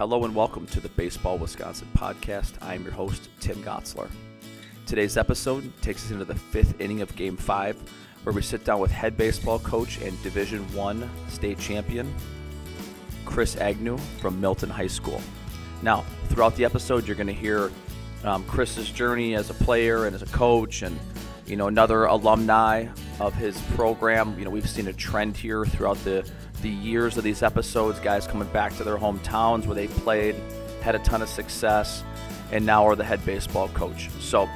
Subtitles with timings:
[0.00, 2.54] Hello and welcome to the Baseball Wisconsin podcast.
[2.62, 4.08] I'm your host, Tim Gotzler.
[4.86, 7.76] Today's episode takes us into the fifth inning of Game 5,
[8.22, 12.14] where we sit down with head baseball coach and Division One state champion,
[13.26, 15.20] Chris Agnew from Milton High School.
[15.82, 17.70] Now, throughout the episode, you're going to hear
[18.24, 20.98] um, Chris's journey as a player and as a coach, and
[21.44, 22.86] you know another alumni
[23.20, 24.38] of his program.
[24.38, 26.26] You know, we've seen a trend here throughout the
[26.62, 30.36] the years of these episodes, guys coming back to their hometowns where they played,
[30.82, 32.04] had a ton of success,
[32.52, 34.10] and now are the head baseball coach.
[34.20, 34.48] So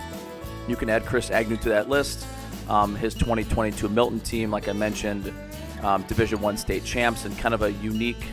[0.69, 2.27] you can add Chris Agnew to that list.
[2.69, 5.33] Um, his 2022 Milton team, like I mentioned,
[5.83, 8.25] um, Division One state champs, and kind of a unique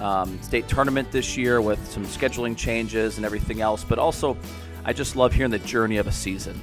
[0.00, 3.84] um, state tournament this year with some scheduling changes and everything else.
[3.84, 4.36] But also,
[4.84, 6.60] I just love hearing the journey of a season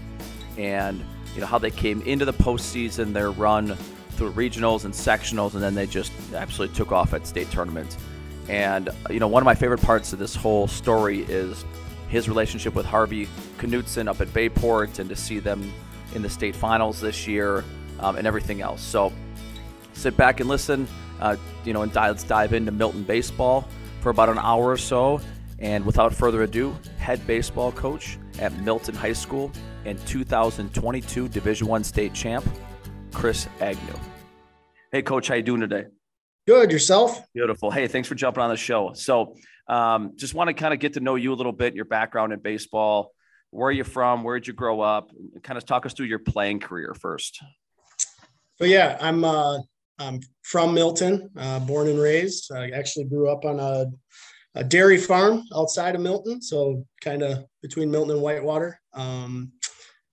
[0.58, 1.04] and
[1.34, 3.78] you know how they came into the postseason, their run
[4.16, 7.98] through regionals and sectionals, and then they just absolutely took off at state tournaments.
[8.50, 11.66] And you know, one of my favorite parts of this whole story is
[12.10, 15.72] his relationship with Harvey Knutson up at Bay Port, and to see them
[16.14, 17.64] in the state finals this year,
[18.00, 18.82] um, and everything else.
[18.82, 19.12] So
[19.94, 20.88] sit back and listen,
[21.20, 23.68] uh, you know, and let's dive into Milton baseball
[24.02, 25.20] for about an hour or so.
[25.60, 29.52] And without further ado, head baseball coach at Milton High School
[29.86, 32.46] and 2022 Division One state champ,
[33.14, 34.00] Chris Agnew.
[34.92, 35.86] Hey, Coach, how you doing today?
[36.48, 36.72] Good.
[36.72, 37.22] Yourself?
[37.34, 37.72] Beautiful.
[37.72, 38.94] Hey, thanks for jumping on the show.
[38.94, 39.36] So,
[39.68, 42.34] um, just want to kind of get to know you a little bit, your background
[42.34, 43.12] in baseball.
[43.50, 44.24] Where are you from?
[44.24, 45.10] Where did you grow up?
[45.42, 47.44] Kind of talk us through your playing career first.
[48.58, 49.58] So yeah, I'm uh,
[49.98, 52.52] I'm from Milton, uh, born and raised.
[52.52, 53.86] I actually grew up on a,
[54.54, 58.80] a dairy farm outside of Milton, so kind of between Milton and Whitewater.
[58.94, 59.52] Um,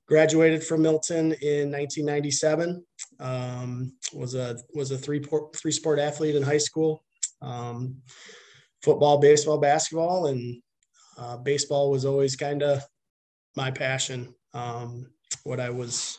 [0.09, 2.85] graduated from Milton in 1997.
[3.23, 7.05] Um, was a was a three three sport athlete in high school.
[7.41, 7.97] Um,
[8.83, 10.61] football, baseball, basketball, and
[11.17, 12.83] uh, baseball was always kind of
[13.57, 14.35] my passion.
[14.55, 15.07] Um,
[15.45, 16.19] what I was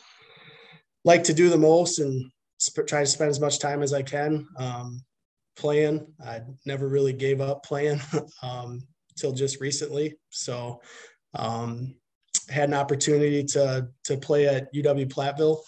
[1.04, 4.02] like to do the most and sp- try to spend as much time as I
[4.02, 5.02] can um,
[5.56, 6.06] playing.
[6.24, 8.00] I never really gave up playing
[8.42, 8.80] um,
[9.16, 10.14] just recently.
[10.30, 10.80] So
[11.34, 11.94] um,
[12.48, 15.60] had an opportunity to to play at UW Platteville.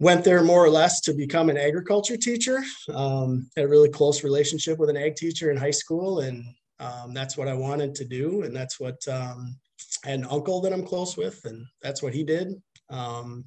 [0.00, 2.62] Went there more or less to become an agriculture teacher.
[2.94, 6.44] Um, had a really close relationship with an ag teacher in high school, and
[6.78, 9.56] um, that's what I wanted to do, and that's what um,
[10.04, 12.54] I had an uncle that I'm close with, and that's what he did.
[12.90, 13.44] Um,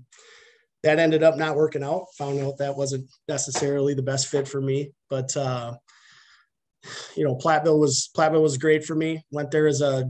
[0.83, 2.07] that ended up not working out.
[2.17, 5.75] Found out that wasn't necessarily the best fit for me, but uh,
[7.15, 9.23] you know, Platteville was Platteville was great for me.
[9.31, 10.09] Went there as a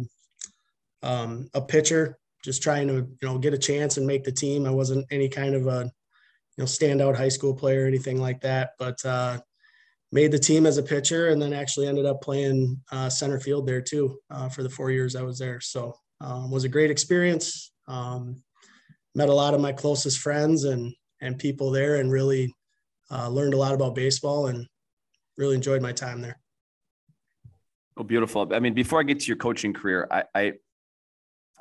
[1.03, 4.65] um, a pitcher, just trying to you know get a chance and make the team.
[4.65, 5.91] I wasn't any kind of a
[6.57, 9.39] you know standout high school player or anything like that, but uh,
[10.11, 13.65] made the team as a pitcher and then actually ended up playing uh, center field
[13.65, 15.61] there too uh, for the four years I was there.
[15.61, 17.71] So um, was a great experience.
[17.87, 18.43] Um,
[19.15, 22.53] met a lot of my closest friends and and people there, and really
[23.11, 24.67] uh, learned a lot about baseball and
[25.37, 26.39] really enjoyed my time there.
[27.97, 28.51] Oh, beautiful!
[28.53, 30.53] I mean, before I get to your coaching career, I, I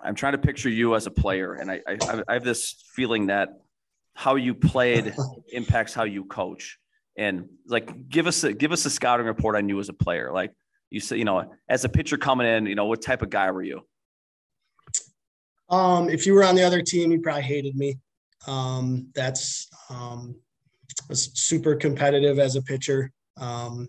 [0.02, 3.26] I'm trying to picture you as a player, and I, I, I have this feeling
[3.26, 3.50] that
[4.14, 5.14] how you played
[5.52, 6.78] impacts how you coach.
[7.16, 10.32] And like, give us a give us a scouting report on you as a player.
[10.32, 10.52] Like
[10.90, 13.50] you said, you know, as a pitcher coming in, you know, what type of guy
[13.50, 13.82] were you?
[15.68, 17.98] Um, if you were on the other team, you probably hated me.
[18.46, 20.34] Um, that's um,
[21.08, 23.12] was super competitive as a pitcher.
[23.36, 23.88] Um,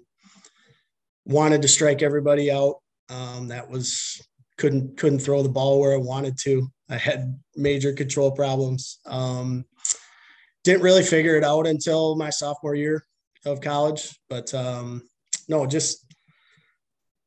[1.26, 2.76] wanted to strike everybody out.
[3.10, 4.22] Um, that was
[4.58, 6.70] couldn't couldn't throw the ball where I wanted to.
[6.90, 9.00] I had major control problems.
[9.06, 9.66] Um,
[10.64, 13.04] didn't really figure it out until my sophomore year
[13.46, 15.02] of college, but um,
[15.48, 16.06] no, just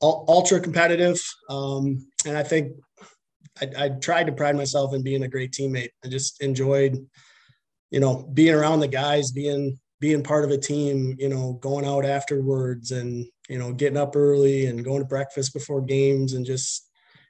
[0.02, 1.20] ultra competitive.
[1.48, 2.72] Um, and I think
[3.60, 5.90] I, I tried to pride myself in being a great teammate.
[6.04, 6.96] I just enjoyed,
[7.90, 11.86] you know, being around the guys, being being part of a team, you know, going
[11.86, 16.46] out afterwards and you know getting up early and going to breakfast before games and
[16.46, 16.88] just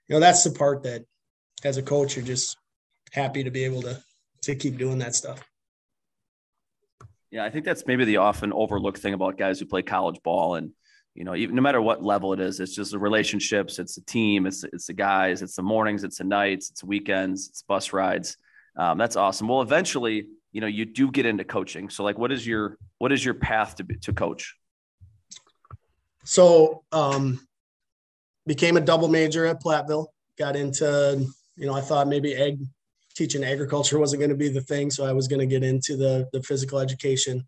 [0.08, 1.02] you know that's the part that
[1.64, 2.56] as a coach you're just
[3.12, 4.00] happy to be able to
[4.42, 5.42] to keep doing that stuff
[7.34, 10.54] yeah i think that's maybe the often overlooked thing about guys who play college ball
[10.54, 10.70] and
[11.14, 14.00] you know even no matter what level it is it's just the relationships it's the
[14.02, 17.92] team it's it's the guys it's the mornings it's the nights it's weekends it's bus
[17.92, 18.36] rides.
[18.76, 19.46] Um, that's awesome.
[19.46, 21.88] Well eventually you know you do get into coaching.
[21.90, 24.56] So like what is your what is your path to to coach?
[26.24, 27.46] So um
[28.46, 30.06] became a double major at Platteville.
[30.36, 31.24] Got into,
[31.56, 32.58] you know, I thought maybe ag
[33.14, 35.96] teaching agriculture wasn't going to be the thing, so I was going to get into
[35.96, 37.46] the the physical education.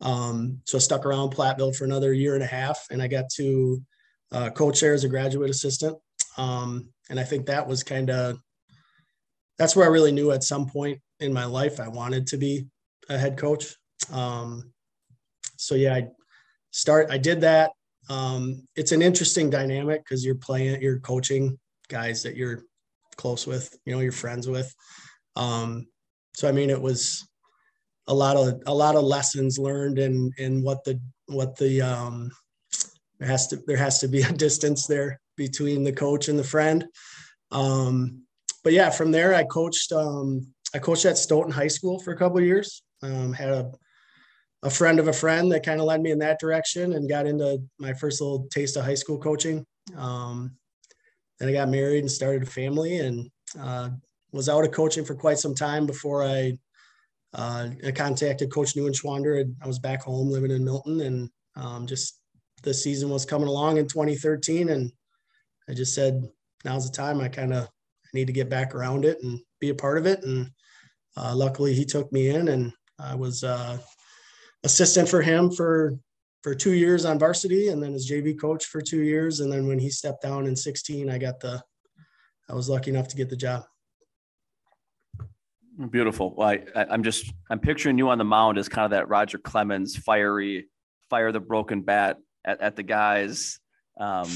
[0.00, 3.28] Um, so I stuck around Platteville for another year and a half, and I got
[3.36, 3.82] to
[4.32, 5.96] uh, coach there as a graduate assistant.
[6.36, 8.38] Um, and I think that was kind of
[9.58, 12.66] that's where I really knew at some point in my life I wanted to be
[13.08, 13.74] a head coach.
[14.12, 14.72] Um,
[15.56, 16.08] so yeah, I
[16.70, 17.10] start.
[17.10, 17.70] I did that.
[18.08, 21.58] Um, it's an interesting dynamic because you're playing, you're coaching
[21.88, 22.62] guys that you're
[23.16, 24.72] close with, you know, you're friends with.
[25.36, 25.86] Um,
[26.34, 27.26] so I mean, it was
[28.08, 32.30] a lot of a lot of lessons learned and and what the what the um,
[33.18, 36.44] there has to there has to be a distance there between the coach and the
[36.44, 36.84] friend.
[37.50, 38.22] Um,
[38.64, 42.16] but yeah, from there I coached um, I coached at Stoughton High School for a
[42.16, 42.82] couple years.
[43.02, 43.72] Um, had a
[44.62, 47.26] a friend of a friend that kind of led me in that direction and got
[47.26, 49.64] into my first little taste of high school coaching.
[49.96, 50.56] Um,
[51.38, 53.30] then I got married and started a family and
[53.60, 53.90] uh,
[54.36, 56.58] was out of coaching for quite some time before I,
[57.34, 59.52] uh, I contacted Coach Neuenschwander.
[59.62, 62.20] I was back home living in Milton and um, just
[62.62, 64.92] the season was coming along in 2013 and
[65.68, 66.22] I just said,
[66.64, 67.68] now's the time I kind of
[68.12, 70.22] need to get back around it and be a part of it.
[70.22, 70.50] And
[71.16, 73.78] uh, luckily he took me in and I was uh,
[74.64, 75.98] assistant for him for
[76.42, 79.40] for two years on varsity and then as JV coach for two years.
[79.40, 81.60] And then when he stepped down in 16, I got the,
[82.48, 83.64] I was lucky enough to get the job.
[85.90, 86.34] Beautiful.
[86.34, 89.36] Well, I, am just, I'm picturing you on the mound as kind of that Roger
[89.36, 90.68] Clemens fiery,
[91.10, 93.58] fire the broken bat at, at the guys
[94.00, 94.30] um,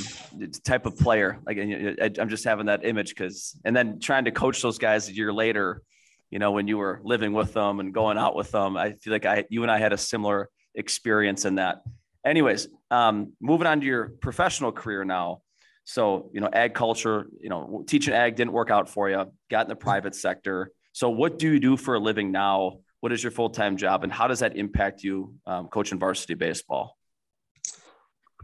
[0.64, 1.38] type of player.
[1.46, 5.14] Like I'm just having that image because, and then trying to coach those guys a
[5.14, 5.82] year later,
[6.30, 9.12] you know, when you were living with them and going out with them, I feel
[9.12, 11.82] like I, you and I had a similar experience in that.
[12.24, 15.40] Anyways, um, moving on to your professional career now.
[15.84, 19.62] So, you know, ag culture, you know, teaching ag didn't work out for you, got
[19.62, 20.70] in the private sector.
[20.92, 22.78] So, what do you do for a living now?
[23.00, 26.34] What is your full time job, and how does that impact you um, coaching varsity
[26.34, 26.96] baseball?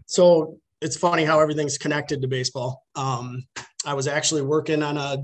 [0.07, 2.85] So, it's funny how everything's connected to baseball.
[2.95, 3.45] Um,
[3.85, 5.23] I was actually working on a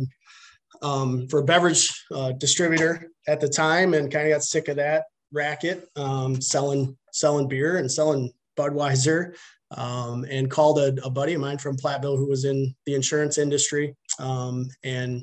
[0.82, 4.76] um, for a beverage uh, distributor at the time, and kind of got sick of
[4.76, 9.34] that racket, um, selling selling beer and selling Budweiser,
[9.76, 13.38] um, and called a, a, buddy of mine from Platteville who was in the insurance
[13.38, 15.22] industry, um, and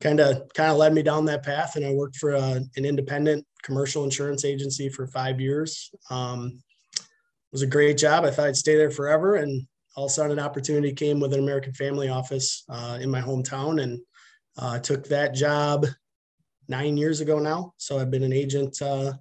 [0.00, 1.76] kind of kind of led me down that path.
[1.76, 5.90] And I worked for a, an independent commercial insurance agency for five years.
[6.10, 6.62] Um,
[6.96, 8.24] it was a great job.
[8.24, 9.66] I thought I'd stay there forever, and
[9.96, 13.20] all of a sudden, an opportunity came with an American Family office uh, in my
[13.20, 14.00] hometown, and
[14.58, 15.86] uh, took that job
[16.68, 17.72] nine years ago now.
[17.78, 19.14] So I've been an agent, uh,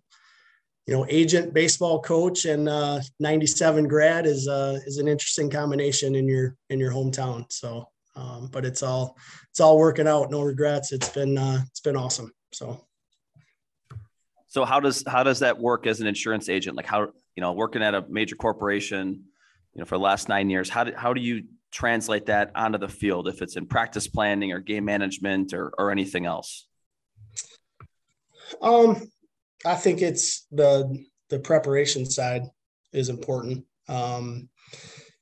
[0.85, 6.15] you know, agent, baseball coach, and uh, 97 grad is uh, is an interesting combination
[6.15, 7.45] in your in your hometown.
[7.51, 7.87] So,
[8.17, 9.15] um, but it's all
[9.51, 10.31] it's all working out.
[10.31, 10.91] No regrets.
[10.91, 12.31] It's been uh, it's been awesome.
[12.51, 12.83] So.
[14.49, 16.75] So how does how does that work as an insurance agent?
[16.75, 19.23] Like how you know working at a major corporation,
[19.73, 20.69] you know, for the last nine years.
[20.69, 24.51] How do how do you translate that onto the field if it's in practice planning
[24.51, 26.65] or game management or, or anything else?
[28.61, 29.11] Um,
[29.65, 32.43] I think it's the the preparation side
[32.93, 33.65] is important.
[33.89, 34.49] Um,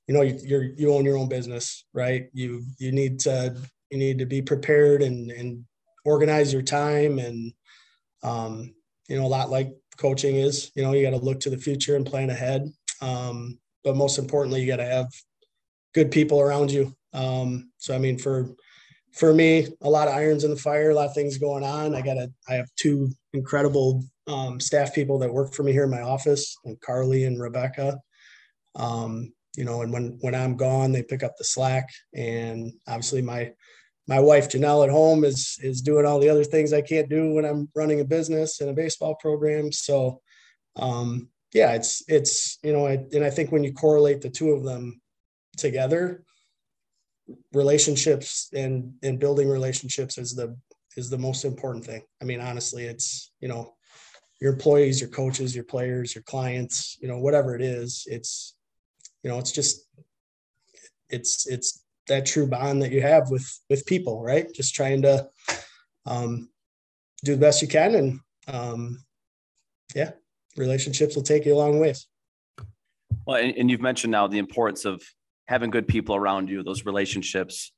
[0.08, 2.28] you know, you, you're you own your own business, right?
[2.34, 3.56] You you need to
[3.90, 5.66] you need to be prepared and and
[6.04, 7.54] organize your time and
[8.24, 8.74] um,
[9.08, 10.72] you know a lot like coaching is.
[10.76, 12.72] You know, you got to look to the future and plan ahead.
[13.02, 15.08] Um, but most importantly, you got to have
[15.94, 16.94] good people around you.
[17.14, 18.50] Um, so I mean, for
[19.14, 21.96] for me, a lot of irons in the fire, a lot of things going on.
[21.96, 25.84] I got a I have two incredible um, staff people that work for me here
[25.84, 28.00] in my office, and Carly and Rebecca.
[28.76, 31.90] Um, you know, and when when I'm gone, they pick up the slack.
[32.14, 33.52] And obviously, my
[34.08, 37.34] my wife Janelle at home is is doing all the other things I can't do
[37.34, 39.72] when I'm running a business and a baseball program.
[39.72, 40.22] So,
[40.76, 44.52] um, yeah, it's it's you know, I, and I think when you correlate the two
[44.52, 45.02] of them,
[45.58, 46.24] together
[47.54, 50.56] relationships and and building relationships is the
[50.96, 53.74] is the most important thing i mean honestly it's you know
[54.40, 58.55] your employees your coaches your players your clients you know whatever it is it's
[59.26, 59.86] you know it's just
[61.10, 65.28] it's it's that true bond that you have with with people right just trying to
[66.06, 66.50] um
[67.26, 69.04] do the best you can and um
[69.94, 70.12] yeah
[70.56, 72.08] relationships will take you a long ways
[73.26, 75.02] well and, and you've mentioned now the importance of
[75.48, 77.72] having good people around you, those relationships.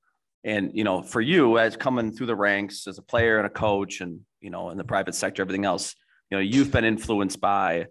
[0.44, 3.50] And, you know, for you as coming through the ranks as a player and a
[3.50, 5.96] coach and, you know, in the private sector, everything else,
[6.30, 7.88] you know, you've been influenced by,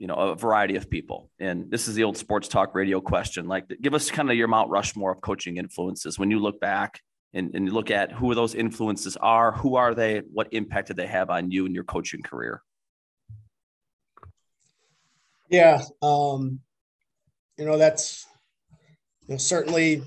[0.00, 1.28] you know, a variety of people.
[1.38, 3.46] And this is the old sports talk radio question.
[3.46, 7.02] Like, give us kind of your Mount Rushmore of coaching influences when you look back
[7.34, 11.06] and, and look at who those influences are, who are they, what impact did they
[11.06, 12.62] have on you and your coaching career?
[15.50, 15.82] Yeah.
[16.00, 16.60] Um,
[17.58, 18.26] you know, that's
[19.28, 20.02] you know, certainly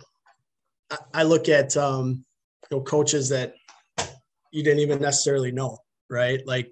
[0.89, 2.25] I, I look at um,
[2.71, 3.53] you know coaches that
[4.51, 5.77] you didn't even necessarily know,
[6.09, 6.41] right?
[6.47, 6.71] Like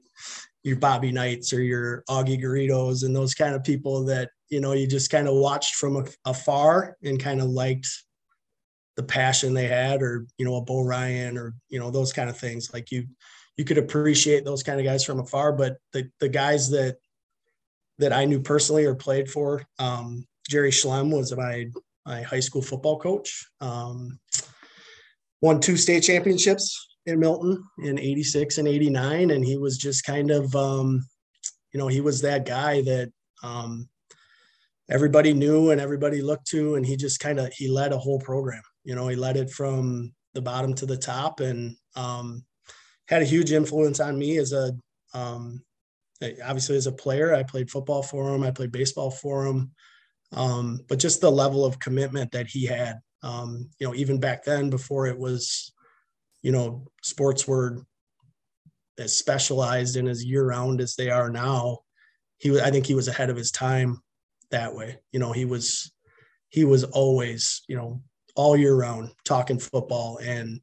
[0.64, 4.74] your Bobby Knights or your Augie Garridos and those kind of people that you know
[4.74, 7.88] you just kind of watched from afar and kind of liked
[8.96, 12.30] the passion they had, or you know a Bo Ryan or you know those kind
[12.30, 12.72] of things.
[12.74, 13.08] Like you
[13.58, 16.98] you could appreciate those kind of guys from afar, but the the guys that
[17.98, 21.68] that I knew personally or played for, um, Jerry Schlem was my
[22.06, 23.48] my high school football coach.
[23.62, 24.20] Um,
[25.42, 29.32] won two state championships in Milton in 86 and 89.
[29.32, 31.06] And he was just kind of, um,
[31.74, 33.12] you know, he was that guy that
[33.44, 33.90] um,
[34.90, 36.76] everybody knew and everybody looked to.
[36.76, 39.50] And he just kind of, he led a whole program, you know, he led it
[39.50, 42.46] from the bottom to the top and um,
[43.08, 44.72] had a huge influence on me as a,
[45.14, 45.62] um,
[46.44, 48.44] obviously as a player, I played football for him.
[48.44, 49.72] I played baseball for him.
[50.34, 54.44] Um, but just the level of commitment that he had, um, you know, even back
[54.46, 55.71] then before it was,
[56.42, 57.86] you know, sports were
[58.98, 61.80] as specialized and as year round as they are now.
[62.38, 64.02] He was, I think he was ahead of his time
[64.50, 65.00] that way.
[65.12, 65.92] You know, he was,
[66.50, 68.02] he was always, you know,
[68.36, 70.60] all year round talking football and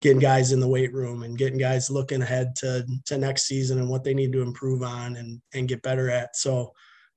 [0.00, 3.78] getting guys in the weight room and getting guys looking ahead to, to next season
[3.78, 6.36] and what they need to improve on and, and get better at.
[6.36, 6.72] So,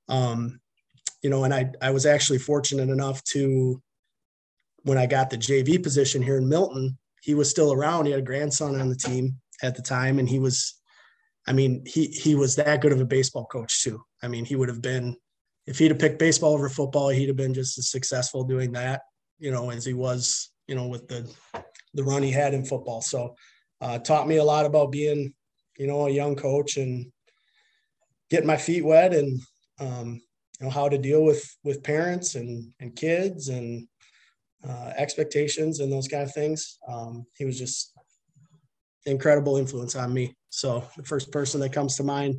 [0.10, 0.60] um,
[1.22, 3.82] you know, and I, I was actually fortunate enough to,
[4.84, 8.06] when I got the JV position here in Milton, he was still around.
[8.06, 10.76] He had a grandson on the team at the time, and he was,
[11.48, 14.02] I mean, he he was that good of a baseball coach too.
[14.22, 15.16] I mean, he would have been,
[15.66, 19.02] if he'd have picked baseball over football, he'd have been just as successful doing that,
[19.40, 21.32] you know, as he was, you know, with the
[21.94, 23.02] the run he had in football.
[23.02, 23.36] So,
[23.80, 25.34] uh, taught me a lot about being,
[25.78, 27.12] you know, a young coach and
[28.30, 29.40] getting my feet wet and
[29.80, 30.22] um,
[30.60, 33.88] you know how to deal with with parents and and kids and
[34.68, 36.78] uh, expectations and those kind of things.
[36.88, 37.94] Um, he was just
[39.06, 40.36] incredible influence on me.
[40.50, 42.36] So the first person that comes to mind.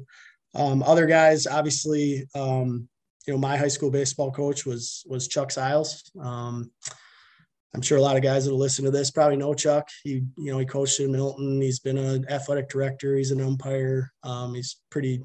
[0.55, 2.89] Um, other guys, obviously, um,
[3.27, 6.03] you know, my high school baseball coach was was Chuck Siles.
[6.21, 6.71] Um,
[7.75, 9.89] I'm sure a lot of guys that'll listen to this probably know Chuck.
[10.03, 11.61] He, you know, he coached in Milton.
[11.61, 13.17] He's been an athletic director.
[13.17, 14.13] He's an umpire.
[14.23, 15.23] Um, he's pretty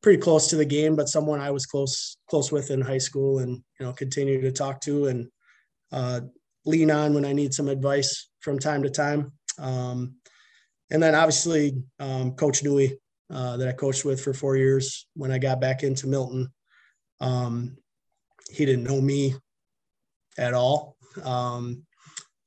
[0.00, 3.40] pretty close to the game, but someone I was close close with in high school,
[3.40, 5.28] and you know, continue to talk to and
[5.92, 6.20] uh,
[6.64, 9.32] lean on when I need some advice from time to time.
[9.58, 10.16] Um,
[10.90, 12.92] and then obviously um, Coach Newey
[13.30, 16.52] uh, that I coached with for four years when I got back into Milton.
[17.20, 17.76] Um,
[18.50, 19.34] he didn't know me
[20.36, 21.84] at all, um,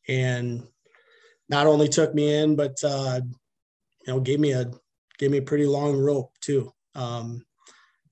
[0.07, 0.63] and
[1.49, 3.21] not only took me in, but uh,
[4.05, 4.69] you know gave me a
[5.17, 6.71] gave me a pretty long rope too.
[6.93, 7.45] Um,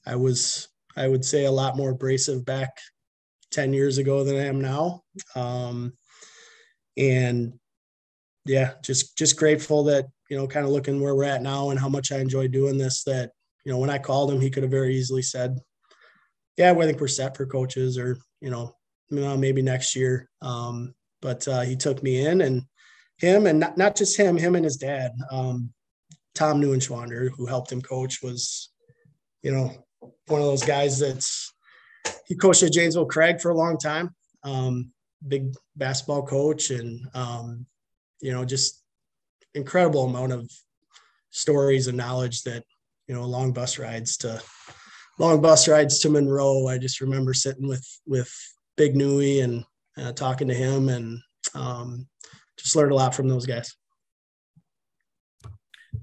[0.05, 2.77] I was I would say a lot more abrasive back
[3.51, 5.02] 10 years ago than I am now.
[5.35, 5.93] Um,
[6.97, 7.53] and
[8.45, 11.79] yeah, just, just grateful that, you know, kind of looking where we're at now and
[11.79, 13.31] how much I enjoy doing this, that,
[13.65, 15.59] you know, when I called him, he could have very easily said,
[16.57, 18.75] yeah, well, I think we're set for coaches or, you know,
[19.09, 20.29] maybe next year.
[20.41, 22.63] Um, but uh, he took me in and
[23.17, 25.71] him and not, not just him, him and his dad, um,
[26.35, 28.71] Tom Neuenschwander, who helped him coach was,
[29.43, 29.71] you know,
[30.27, 31.53] one of those guys that's
[32.25, 34.15] he coached at Janesville Craig for a long time.
[34.43, 34.91] Um,
[35.27, 37.65] big basketball coach, and um,
[38.21, 38.83] you know, just
[39.53, 40.49] incredible amount of
[41.29, 42.63] stories and knowledge that
[43.07, 44.41] you know, long bus rides to
[45.19, 46.67] long bus rides to Monroe.
[46.67, 48.31] I just remember sitting with with
[48.77, 49.63] Big Nui and
[49.97, 51.19] uh, talking to him, and
[51.53, 52.07] um,
[52.57, 53.75] just learned a lot from those guys.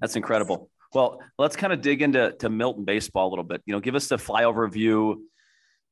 [0.00, 0.70] That's incredible.
[0.92, 3.62] Well, let's kind of dig into to Milton baseball a little bit.
[3.64, 5.26] You know, give us the flyover view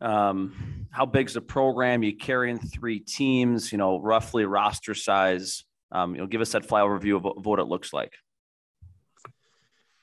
[0.00, 2.02] um, how big's the program?
[2.02, 5.64] You carrying three teams, you know, roughly roster size.
[5.90, 8.12] Um, you know, give us that flyover view of, of what it looks like.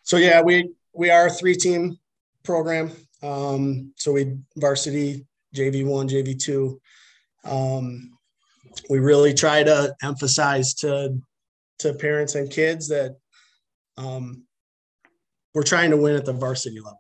[0.04, 1.98] So yeah, we we are a three team
[2.44, 2.92] program.
[3.22, 5.26] Um, so we varsity,
[5.56, 6.80] JV one, JV two.
[7.44, 8.18] Um,
[8.90, 11.20] we really try to emphasize to
[11.80, 13.18] to parents and kids that
[13.98, 14.46] um,
[15.54, 17.00] we're trying to win at the varsity level.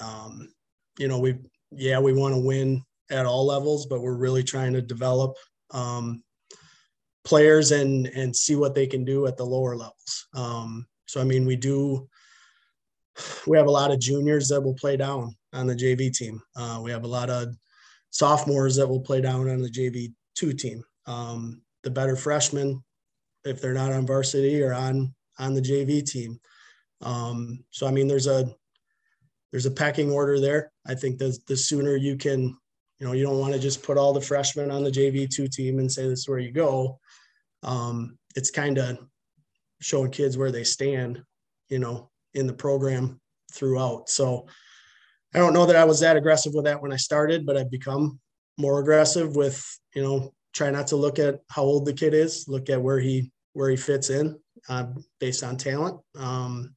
[0.00, 0.52] Um,
[0.98, 1.36] you know, we
[1.74, 5.36] yeah, we want to win at all levels, but we're really trying to develop
[5.70, 6.22] um,
[7.24, 10.26] players and and see what they can do at the lower levels.
[10.34, 12.08] Um, so I mean, we do.
[13.46, 16.40] We have a lot of juniors that will play down on the JV team.
[16.56, 17.54] Uh, we have a lot of
[18.08, 20.82] sophomores that will play down on the JV two team.
[21.06, 22.82] Um, the better freshmen,
[23.44, 26.40] if they're not on varsity, or on on the JV team.
[27.02, 28.54] Um, so I mean, there's a
[29.52, 30.72] there's a pecking order there.
[30.86, 32.56] I think the the sooner you can,
[32.98, 35.78] You know, you don't want to just put all the freshmen on the JV2 team
[35.78, 36.98] and say this is where you go.
[37.62, 38.98] Um, it's kind of
[39.80, 41.22] showing kids where they stand,
[41.68, 43.20] you know, in the program
[43.52, 44.08] throughout.
[44.08, 44.46] So
[45.34, 47.70] I don't know that I was that aggressive with that when I started, but I've
[47.70, 48.18] become
[48.58, 49.62] more aggressive with,
[49.94, 53.00] you know, try not to look at how old the kid is, look at where
[53.00, 54.86] he where he fits in uh,
[55.20, 56.00] based on talent.
[56.16, 56.74] Um,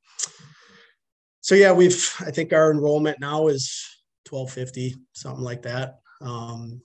[1.45, 3.87] so yeah, we've I think our enrollment now is
[4.27, 5.99] 1250, something like that.
[6.19, 6.81] Um,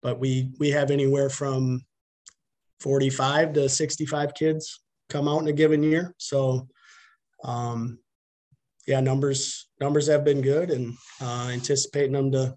[0.00, 1.84] but we we have anywhere from
[2.80, 4.80] 45 to 65 kids
[5.10, 6.14] come out in a given year.
[6.16, 6.68] So
[7.44, 7.98] um,
[8.86, 12.56] yeah, numbers numbers have been good, and uh, anticipating them to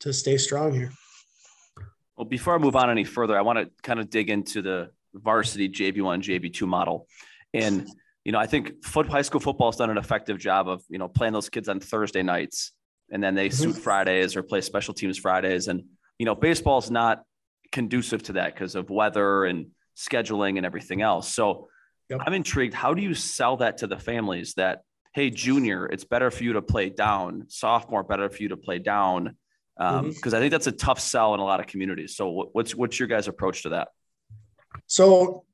[0.00, 0.92] to stay strong here.
[2.18, 4.90] Well, before I move on any further, I want to kind of dig into the
[5.14, 7.06] varsity JV1, JV2 model,
[7.54, 7.88] and
[8.28, 10.98] you know, I think foot high school football has done an effective job of you
[10.98, 12.72] know playing those kids on Thursday nights,
[13.10, 13.72] and then they mm-hmm.
[13.72, 15.84] suit Fridays or play special teams Fridays, and
[16.18, 17.22] you know, baseball is not
[17.72, 21.32] conducive to that because of weather and scheduling and everything else.
[21.32, 21.70] So
[22.10, 22.20] yep.
[22.26, 22.74] I'm intrigued.
[22.74, 24.82] How do you sell that to the families that
[25.14, 27.46] hey, junior, it's better for you to play down.
[27.48, 29.38] Sophomore, better for you to play down.
[29.78, 30.34] Because um, mm-hmm.
[30.34, 32.14] I think that's a tough sell in a lot of communities.
[32.14, 33.88] So, what's what's your guys' approach to that?
[34.86, 35.44] So,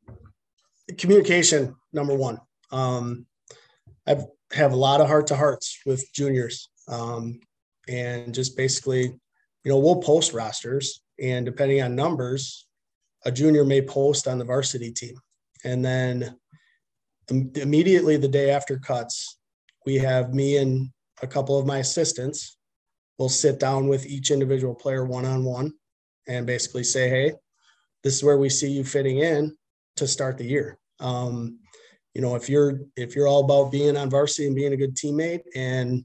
[0.98, 2.40] communication number one.
[2.74, 3.26] Um,
[4.06, 4.16] I
[4.52, 7.40] have a lot of heart to hearts with juniors, um,
[7.88, 12.66] and just basically, you know, we'll post rosters, and depending on numbers,
[13.24, 15.14] a junior may post on the varsity team,
[15.64, 16.36] and then
[17.54, 19.38] immediately the day after cuts,
[19.86, 20.90] we have me and
[21.22, 22.58] a couple of my assistants
[23.18, 25.72] will sit down with each individual player one on one
[26.26, 27.32] and basically say, hey,
[28.02, 29.56] this is where we see you fitting in
[29.96, 30.76] to start the year.
[31.00, 31.60] Um,
[32.14, 34.94] you know, if you're if you're all about being on varsity and being a good
[34.94, 36.04] teammate, and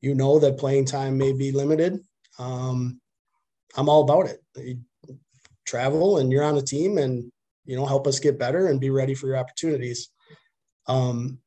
[0.00, 2.00] you know that playing time may be limited,
[2.38, 3.00] um,
[3.76, 4.42] I'm all about it.
[4.56, 4.78] You
[5.66, 7.32] travel and you're on a team, and
[7.64, 10.10] you know help us get better and be ready for your opportunities.
[10.86, 11.38] Um,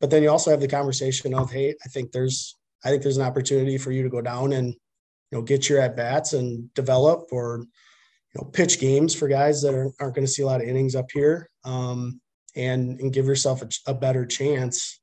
[0.00, 3.16] but then you also have the conversation of, hey, I think there's I think there's
[3.16, 6.72] an opportunity for you to go down and you know get your at bats and
[6.74, 10.46] develop or you know pitch games for guys that are, aren't going to see a
[10.46, 12.20] lot of innings up here um,
[12.56, 15.00] and and give yourself a, a better chance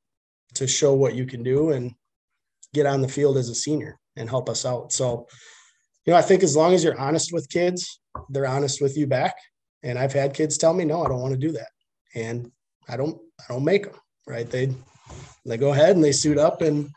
[0.53, 1.93] to show what you can do and
[2.73, 4.91] get on the field as a senior and help us out.
[4.91, 5.27] So,
[6.05, 9.07] you know, I think as long as you're honest with kids, they're honest with you
[9.07, 9.35] back.
[9.83, 11.69] And I've had kids tell me, no, I don't want to do that.
[12.15, 12.51] And
[12.89, 13.95] I don't, I don't make them
[14.27, 14.49] right.
[14.49, 14.75] They,
[15.45, 16.89] they go ahead and they suit up and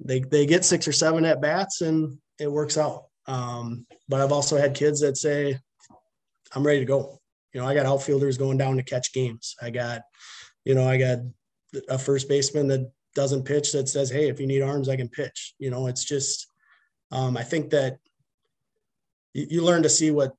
[0.00, 3.04] they they get six or seven at bats and it works out.
[3.26, 5.58] Um, but I've also had kids that say,
[6.54, 7.18] I'm ready to go.
[7.58, 9.56] You know, I got outfielders going down to catch games.
[9.60, 10.02] I got,
[10.64, 11.18] you know, I got
[11.88, 15.08] a first baseman that doesn't pitch that says, Hey, if you need arms, I can
[15.08, 15.54] pitch.
[15.58, 16.46] You know, it's just,
[17.10, 17.98] um, I think that
[19.34, 20.36] you, you, learn to see what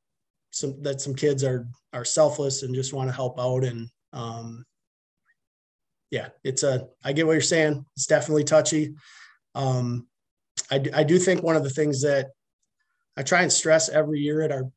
[0.51, 3.65] some, that some kids are, are selfless and just want to help out.
[3.65, 4.65] And, um,
[6.11, 7.85] yeah, it's a, I get what you're saying.
[7.97, 8.95] It's definitely touchy.
[9.55, 10.07] Um,
[10.71, 12.27] I, I do think one of the things that
[13.17, 14.71] I try and stress every year at our,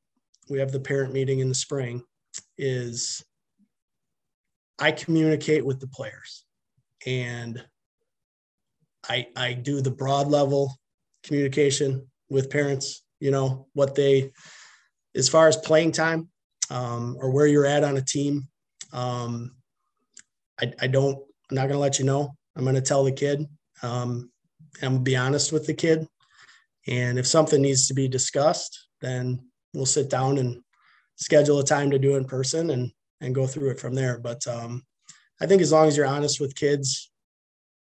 [0.51, 2.03] we have the parent meeting in the spring
[2.63, 3.25] is
[4.79, 6.45] I communicate with the players
[7.05, 7.63] and
[9.09, 10.73] I, I do the broad level
[11.25, 14.31] communication with parents, you know, what they,
[15.17, 16.29] as far as playing time
[16.71, 18.47] um, or where you're at on a team,
[18.93, 19.57] um,
[20.61, 21.19] I, I don't,
[21.51, 22.37] I'm not going to let you know.
[22.55, 23.45] I'm going to tell the kid.
[23.83, 24.31] Um,
[24.77, 26.07] I'm going to be honest with the kid.
[26.87, 29.41] And if something needs to be discussed, then
[29.75, 30.63] we'll sit down and
[31.17, 34.19] schedule a time to do in person and, and go through it from there.
[34.19, 34.83] But um,
[35.41, 37.11] I think as long as you're honest with kids,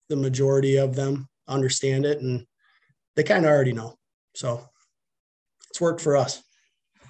[0.10, 2.45] the majority of them understand it and
[3.15, 3.97] they kind of already know.
[4.36, 4.67] So
[5.69, 6.41] it's worked for us.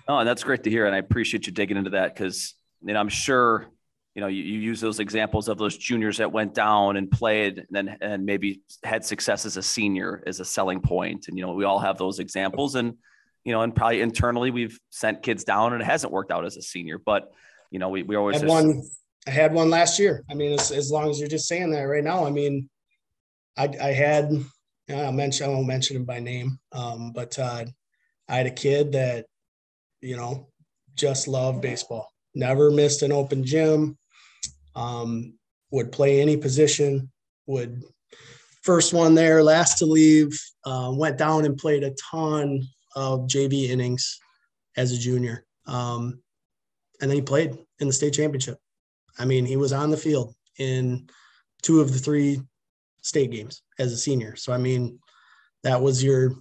[0.07, 0.85] Oh, and that's great to hear.
[0.85, 3.67] And I appreciate you digging into that because you know, I'm sure
[4.15, 7.59] you know, you, you, use those examples of those juniors that went down and played
[7.59, 11.27] and then and maybe had success as a senior as a selling point.
[11.27, 12.75] And you know, we all have those examples.
[12.75, 12.95] And
[13.43, 16.57] you know, and probably internally we've sent kids down and it hasn't worked out as
[16.57, 16.97] a senior.
[16.97, 17.31] But
[17.71, 18.83] you know, we, we always I had just, one
[19.27, 20.23] I had one last year.
[20.29, 22.69] I mean, as, as long as you're just saying that right now, I mean,
[23.57, 24.31] I I had
[24.89, 27.65] I'll mention I won't mention him by name, um, but uh,
[28.27, 29.25] I had a kid that,
[30.01, 30.47] you know,
[30.95, 33.97] just loved baseball never missed an open gym,
[34.75, 35.33] um,
[35.71, 37.11] would play any position,
[37.45, 37.83] would
[38.61, 42.61] first one there, last to leave, uh, went down and played a ton
[42.95, 44.19] of JV innings
[44.77, 45.45] as a junior.
[45.65, 46.21] Um,
[47.01, 48.57] and then he played in the state championship.
[49.17, 51.09] I mean, he was on the field in
[51.61, 52.41] two of the three
[53.01, 54.35] state games as a senior.
[54.35, 54.99] So, I mean,
[55.63, 56.33] that was your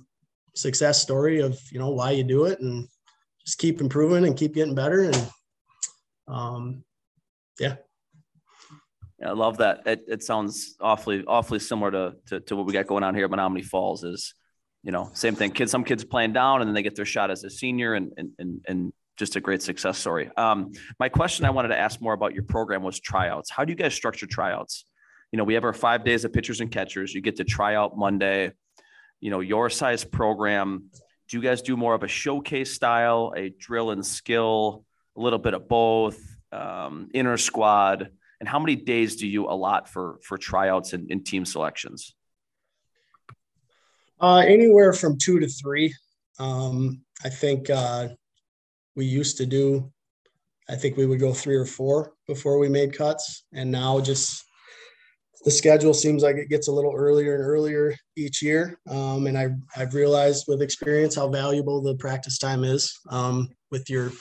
[0.54, 2.88] success story of you know why you do it and
[3.44, 5.30] just keep improving and keep getting better and
[6.26, 6.84] um,
[7.58, 7.76] yeah.
[9.24, 9.82] I love that.
[9.86, 13.24] It, it sounds awfully awfully similar to, to, to what we got going on here
[13.24, 14.04] at Menomonee Falls.
[14.04, 14.34] Is
[14.88, 15.50] you know same thing.
[15.50, 18.10] Kids, some kids playing down and then they get their shot as a senior and
[18.16, 20.30] and and, and just a great success story.
[20.34, 23.50] Um, my question I wanted to ask more about your program was tryouts.
[23.50, 24.86] How do you guys structure tryouts?
[25.30, 27.12] You know, we have our five days of pitchers and catchers.
[27.12, 28.52] You get to try out Monday.
[29.20, 30.84] You know, your size program.
[31.28, 34.86] Do you guys do more of a showcase style, a drill and skill,
[35.18, 36.18] a little bit of both,
[36.50, 38.08] um, inner squad?
[38.40, 42.14] And how many days do you allot for for tryouts and, and team selections?
[44.20, 45.94] Uh, anywhere from two to three.
[46.38, 48.08] Um, I think uh,
[48.98, 49.92] we used to do
[50.68, 53.44] i think we would go three or four before we made cuts.
[53.54, 54.44] And now just
[55.44, 58.78] the schedule seems like it gets a little earlier and earlier each year.
[58.88, 63.88] Um, and I, i've realized with experience how valuable the practice time is um, with
[63.88, 64.12] your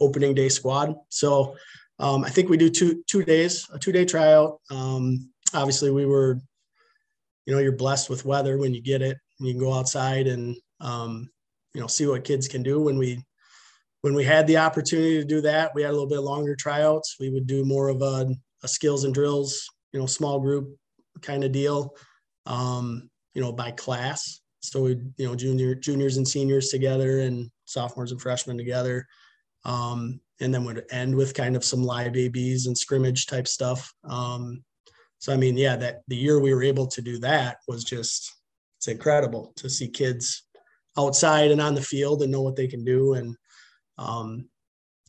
[0.00, 0.94] opening day squad.
[1.08, 1.56] So
[1.98, 4.60] um, i think we do two two days a two day tryout.
[4.70, 6.38] Um, obviously we were
[7.46, 10.56] you know you're blessed with weather when you get it you can go outside and
[10.80, 11.28] um,
[11.74, 13.22] you know see what kids can do when we
[14.06, 17.16] when we had the opportunity to do that, we had a little bit longer tryouts.
[17.18, 20.76] We would do more of a, a skills and drills, you know, small group
[21.22, 21.92] kind of deal,
[22.46, 24.40] um, you know, by class.
[24.60, 29.08] So we, you know, junior juniors and seniors together, and sophomores and freshmen together,
[29.64, 33.92] um, and then would end with kind of some live ABs and scrimmage type stuff.
[34.04, 34.62] Um,
[35.18, 38.35] so I mean, yeah, that the year we were able to do that was just
[38.86, 40.44] it's incredible to see kids
[40.96, 43.36] outside and on the field and know what they can do and
[43.98, 44.48] um,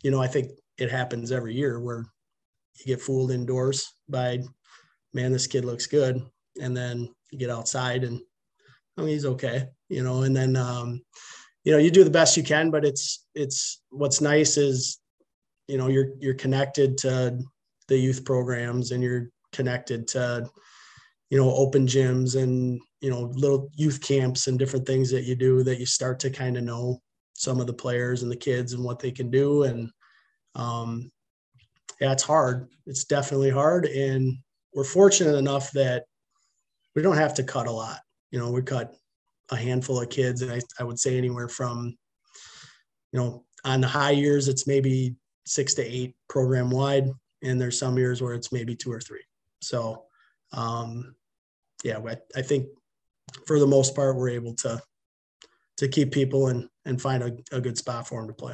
[0.03, 2.05] you know, I think it happens every year where
[2.75, 4.39] you get fooled indoors by,
[5.13, 6.21] man, this kid looks good.
[6.61, 8.19] And then you get outside and,
[8.97, 11.01] I mean, he's okay, you know, and then, um,
[11.63, 14.99] you know, you do the best you can, but it's, it's, what's nice is,
[15.67, 17.39] you know, you're, you're connected to
[17.89, 20.49] the youth programs and you're connected to,
[21.29, 25.35] you know, open gyms and, you know, little youth camps and different things that you
[25.35, 27.01] do that you start to kind of know
[27.33, 29.63] some of the players and the kids and what they can do.
[29.63, 29.89] And
[30.55, 31.11] um,
[32.01, 32.67] yeah, it's hard.
[32.85, 33.85] It's definitely hard.
[33.85, 34.37] And
[34.73, 36.05] we're fortunate enough that
[36.95, 37.99] we don't have to cut a lot.
[38.31, 38.95] You know, we cut
[39.49, 41.95] a handful of kids, and I, I would say anywhere from,
[43.11, 47.09] you know, on the high years, it's maybe six to eight program wide.
[47.43, 49.23] And there's some years where it's maybe two or three.
[49.61, 50.05] So,
[50.53, 51.15] um,
[51.83, 52.67] yeah, I, I think
[53.45, 54.81] for the most part, we're able to
[55.77, 58.53] to keep people and and find a, a good spot for them to play.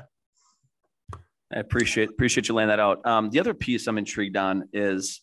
[1.53, 3.05] I appreciate appreciate you laying that out.
[3.05, 5.21] Um, the other piece I'm intrigued on is,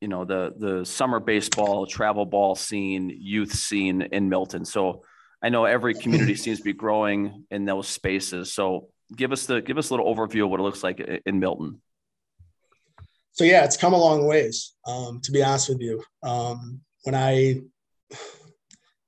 [0.00, 4.64] you know, the the summer baseball, travel ball scene, youth scene in Milton.
[4.64, 5.02] So
[5.42, 8.52] I know every community seems to be growing in those spaces.
[8.52, 11.38] So give us the give us a little overview of what it looks like in
[11.38, 11.80] Milton.
[13.32, 14.74] So yeah, it's come a long ways.
[14.86, 17.62] Um, to be honest with you, um, when I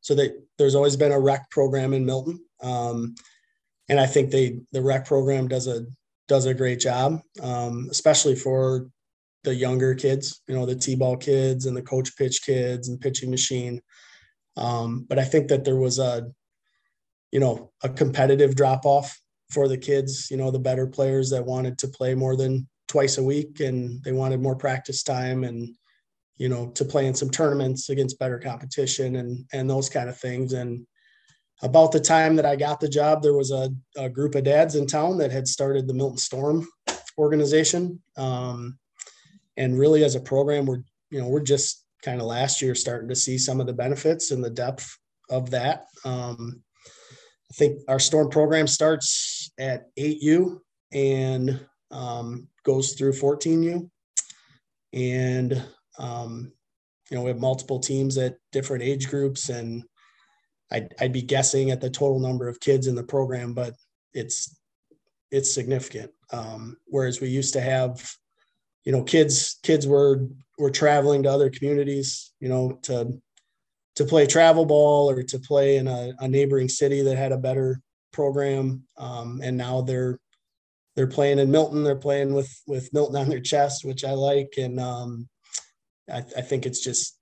[0.04, 0.14] so
[0.58, 2.38] there's always been a rec program in Milton.
[2.62, 3.14] Um,
[3.88, 5.86] and I think they the rec program does a
[6.28, 8.86] does a great job, um, especially for
[9.44, 13.30] the younger kids, you know, the t-ball kids and the coach pitch kids and pitching
[13.30, 13.80] machine.
[14.58, 16.30] Um, but I think that there was a,
[17.32, 19.18] you know, a competitive drop off
[19.50, 23.16] for the kids, you know, the better players that wanted to play more than twice
[23.16, 25.74] a week and they wanted more practice time and,
[26.36, 30.18] you know, to play in some tournaments against better competition and, and those kind of
[30.18, 30.52] things.
[30.52, 30.86] And,
[31.62, 34.74] about the time that I got the job, there was a, a group of dads
[34.74, 36.68] in town that had started the Milton Storm
[37.18, 38.02] organization.
[38.16, 38.78] Um,
[39.56, 43.08] and really, as a program, we're you know we're just kind of last year starting
[43.08, 44.98] to see some of the benefits and the depth
[45.30, 45.86] of that.
[46.04, 46.62] Um,
[47.50, 50.58] I think our storm program starts at 8U
[50.92, 53.88] and um, goes through 14U.
[54.92, 55.62] And,
[55.98, 56.52] um,
[57.10, 59.84] you know, we have multiple teams at different age groups and
[60.70, 63.74] I'd, I'd be guessing at the total number of kids in the program, but
[64.12, 64.58] it's
[65.30, 66.12] it's significant.
[66.32, 68.16] Um, whereas we used to have,
[68.84, 70.26] you know, kids kids were
[70.58, 73.20] were traveling to other communities, you know, to
[73.96, 77.38] to play travel ball or to play in a, a neighboring city that had a
[77.38, 77.80] better
[78.12, 78.84] program.
[78.96, 80.18] Um, and now they're
[80.96, 81.84] they're playing in Milton.
[81.84, 84.54] They're playing with with Milton on their chest, which I like.
[84.56, 85.28] And um,
[86.10, 87.18] I, I think it's just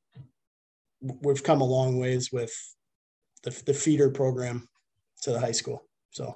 [1.00, 2.52] we've come a long ways with
[3.42, 4.68] the, the feeder program
[5.22, 5.86] to the high school.
[6.10, 6.34] So,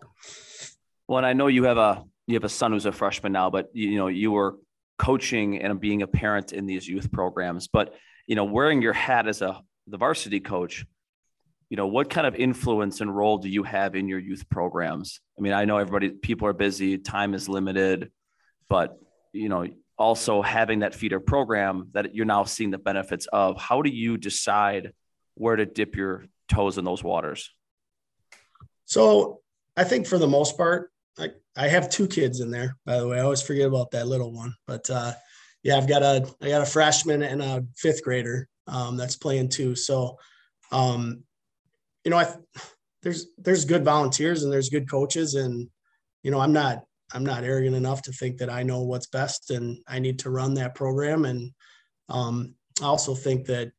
[1.09, 3.51] well, and I know you have a you have a son who's a freshman now,
[3.51, 4.57] but you know you were
[4.99, 7.69] coaching and being a parent in these youth programs.
[7.69, 7.95] But
[8.27, 10.85] you know, wearing your hat as a the varsity coach,
[11.69, 15.21] you know, what kind of influence and role do you have in your youth programs?
[15.39, 18.11] I mean, I know everybody, people are busy, time is limited,
[18.69, 18.97] but,
[19.33, 19.67] you know,
[19.99, 23.61] also having that feeder program that you're now seeing the benefits of.
[23.61, 24.93] How do you decide
[25.35, 27.51] where to dip your toes in those waters?
[28.85, 29.41] So
[29.77, 33.09] I think for the most part, I, I have two kids in there, by the
[33.09, 33.19] way.
[33.19, 34.55] I always forget about that little one.
[34.67, 35.13] But uh,
[35.63, 39.49] yeah, I've got a I got a freshman and a fifth grader um, that's playing
[39.49, 39.75] too.
[39.75, 40.19] So
[40.73, 41.23] um,
[42.05, 42.33] you know, I
[43.03, 45.69] there's there's good volunteers and there's good coaches, and
[46.23, 49.51] you know, I'm not I'm not arrogant enough to think that I know what's best
[49.51, 51.25] and I need to run that program.
[51.25, 51.53] And
[52.09, 53.71] um, I also think that,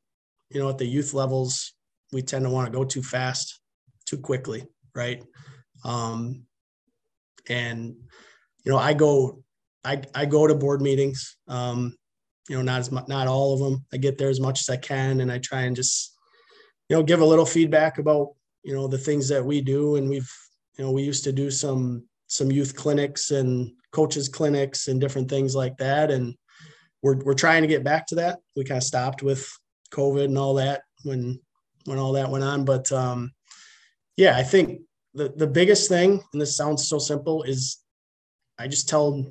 [0.50, 1.74] you know, at the youth levels,
[2.14, 3.60] we tend to want to go too fast,
[4.06, 5.24] too quickly, right?
[5.84, 6.44] Um,
[7.50, 7.96] and
[8.64, 9.44] you know, I go,
[9.84, 11.38] I I go to board meetings.
[11.48, 11.96] Um,
[12.50, 13.86] you know, not as much, not all of them.
[13.94, 16.16] I get there as much as I can, and I try and just,
[16.90, 20.10] you know, give a little feedback about you know the things that we do, and
[20.10, 20.32] we've,
[20.78, 25.30] you know, we used to do some some youth clinics and coaches clinics and different
[25.30, 26.12] things like that.
[26.12, 26.36] And
[27.02, 28.40] we're, we're trying to get back to that.
[28.56, 29.50] We kind of stopped with
[29.92, 31.40] COVID and all that when,
[31.86, 32.66] when all that went on.
[32.66, 33.32] But um,
[34.18, 34.82] yeah, I think
[35.14, 37.78] the, the biggest thing, and this sounds so simple, is
[38.60, 39.26] I just tell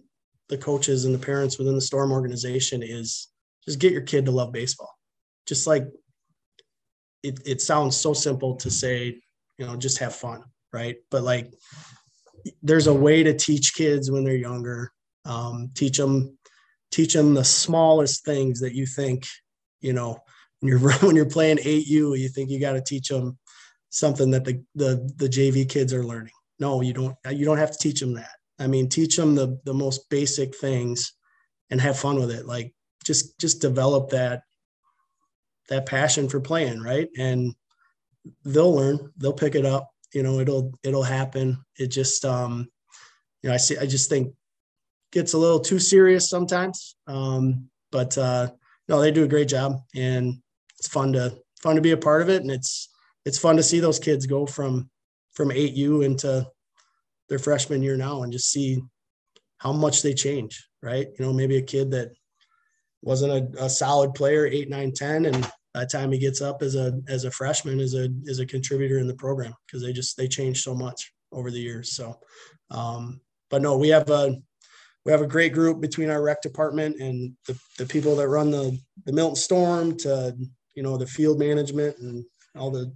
[0.49, 3.29] the coaches and the parents within the Storm organization is
[3.65, 4.93] just get your kid to love baseball.
[5.47, 5.85] Just like
[7.23, 9.21] it, it sounds so simple to say,
[9.59, 10.97] you know, just have fun, right?
[11.11, 11.53] But like
[12.63, 14.93] there's a way to teach kids when they're younger.
[15.25, 16.39] Um, teach them,
[16.91, 19.27] teach them the smallest things that you think,
[19.81, 20.19] you know,
[20.61, 23.39] when you're when you're playing 8U, you think you got to teach them
[23.91, 26.33] something that the, the the JV kids are learning.
[26.59, 27.17] No, you don't.
[27.31, 28.31] You don't have to teach them that.
[28.59, 31.13] I mean, teach them the the most basic things,
[31.71, 32.47] and have fun with it.
[32.47, 34.43] Like just just develop that
[35.69, 37.09] that passion for playing, right?
[37.19, 37.55] And
[38.45, 39.13] they'll learn.
[39.17, 41.59] They'll pick it up you know it'll it'll happen.
[41.79, 42.69] It just um
[43.42, 44.35] you know i see i just think
[45.12, 46.97] gets a little too serious sometimes.
[47.07, 48.51] Um but uh
[48.88, 50.35] no they do a great job and
[50.79, 52.42] it's fun to fun to be a part of it.
[52.42, 52.88] And it's
[53.25, 54.90] it's fun to see those kids go from
[55.33, 56.47] from 8u into
[57.29, 58.83] their freshman year now and just see
[59.59, 61.09] how much they change right?
[61.19, 62.12] You know maybe a kid that
[63.03, 66.75] wasn't a, a solid player 8 9 10 and the time he gets up as
[66.75, 70.17] a as a freshman is a is a contributor in the program because they just
[70.17, 71.93] they change so much over the years.
[71.95, 72.19] So,
[72.71, 74.37] um, but no, we have a
[75.05, 78.51] we have a great group between our rec department and the, the people that run
[78.51, 80.37] the the Milton Storm to
[80.75, 82.25] you know the field management and
[82.57, 82.93] all the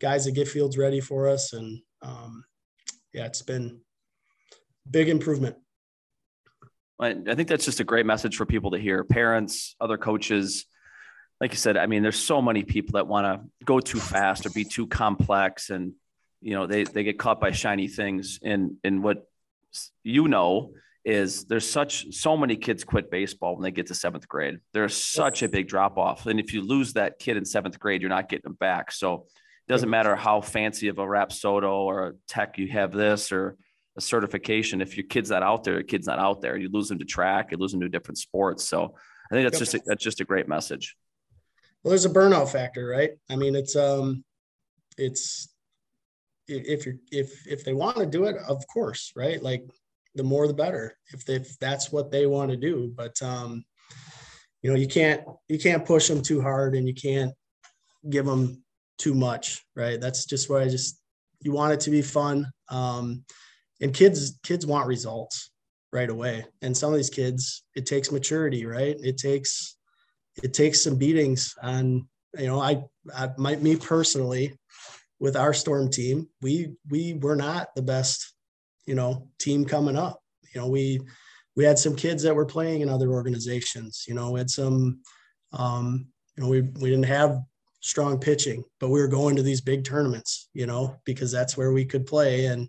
[0.00, 2.44] guys that get fields ready for us and um,
[3.12, 3.80] yeah, it's been
[4.90, 5.56] big improvement.
[7.00, 9.04] I think that's just a great message for people to hear.
[9.04, 10.64] Parents, other coaches,
[11.40, 14.46] like you said, I mean, there's so many people that want to go too fast
[14.46, 15.92] or be too complex, and
[16.40, 18.38] you know, they they get caught by shiny things.
[18.42, 19.28] And and what
[20.02, 20.72] you know
[21.04, 24.58] is there's such so many kids quit baseball when they get to seventh grade.
[24.72, 28.00] There's such a big drop off, and if you lose that kid in seventh grade,
[28.00, 28.92] you're not getting them back.
[28.92, 29.26] So
[29.66, 33.32] it doesn't matter how fancy of a rap Rapsodo or a tech you have this
[33.32, 33.56] or
[33.96, 34.80] a certification.
[34.80, 36.56] If your kid's not out there, your kid's not out there.
[36.56, 38.64] You lose them to track, you lose them to different sports.
[38.64, 38.94] So
[39.30, 40.96] I think that's just a, that's just a great message
[41.84, 43.10] well there's a burnout factor right?
[43.30, 44.24] I mean it's um
[44.98, 45.48] it's
[46.48, 49.42] if you're if if they want to do it of course right?
[49.42, 49.64] Like
[50.14, 52.92] the more the better if, they, if that's what they want to do.
[52.94, 53.64] But um
[54.62, 57.32] you know you can't you can't push them too hard and you can't
[58.08, 58.62] give them
[58.98, 60.00] too much right?
[60.00, 61.00] That's just why i just
[61.40, 62.50] you want it to be fun.
[62.70, 63.24] Um
[63.80, 65.50] and kids kids want results
[65.92, 66.46] right away.
[66.62, 68.96] And some of these kids it takes maturity right?
[69.00, 69.76] It takes
[70.42, 72.02] it takes some beatings and
[72.36, 72.82] you know I,
[73.14, 74.58] I my, me personally
[75.20, 78.34] with our storm team we we were not the best
[78.86, 80.20] you know team coming up.
[80.54, 81.00] You know we
[81.56, 85.00] we had some kids that were playing in other organizations you know we had some
[85.52, 87.40] um you know we we didn't have
[87.80, 91.72] strong pitching but we were going to these big tournaments you know because that's where
[91.72, 92.46] we could play.
[92.46, 92.68] And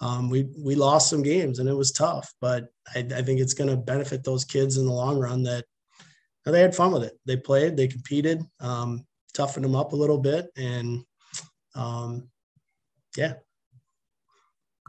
[0.00, 3.54] um, we we lost some games and it was tough but i, I think it's
[3.54, 5.64] going to benefit those kids in the long run that
[6.50, 7.18] they had fun with it.
[7.24, 11.04] They played, they competed, um, toughened them up a little bit, and
[11.74, 12.28] um,
[13.16, 13.34] yeah.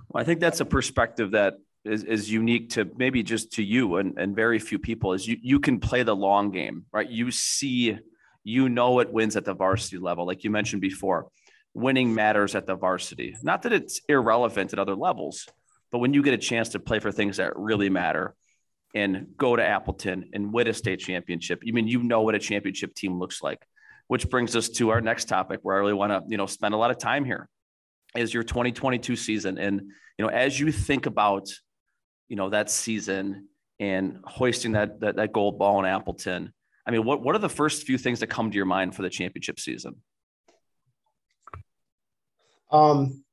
[0.09, 3.97] Well, I think that's a perspective that is, is unique to maybe just to you
[3.97, 5.13] and, and very few people.
[5.13, 7.09] Is you you can play the long game, right?
[7.09, 7.97] You see,
[8.43, 11.27] you know it wins at the varsity level, like you mentioned before.
[11.75, 13.35] Winning matters at the varsity.
[13.41, 15.47] Not that it's irrelevant at other levels,
[15.91, 18.35] but when you get a chance to play for things that really matter,
[18.93, 21.63] and go to Appleton and win a state championship.
[21.67, 23.59] I mean, you know what a championship team looks like.
[24.07, 26.73] which brings us to our next topic where I really want to, you know, spend
[26.73, 27.49] a lot of time here
[28.15, 29.57] is your 2022 season.
[29.57, 29.81] And,
[30.17, 31.49] you know, as you think about,
[32.27, 33.47] you know, that season
[33.79, 36.53] and hoisting that, that, that gold ball in Appleton,
[36.85, 39.01] I mean, what, what are the first few things that come to your mind for
[39.01, 39.95] the championship season?
[42.71, 43.23] Um,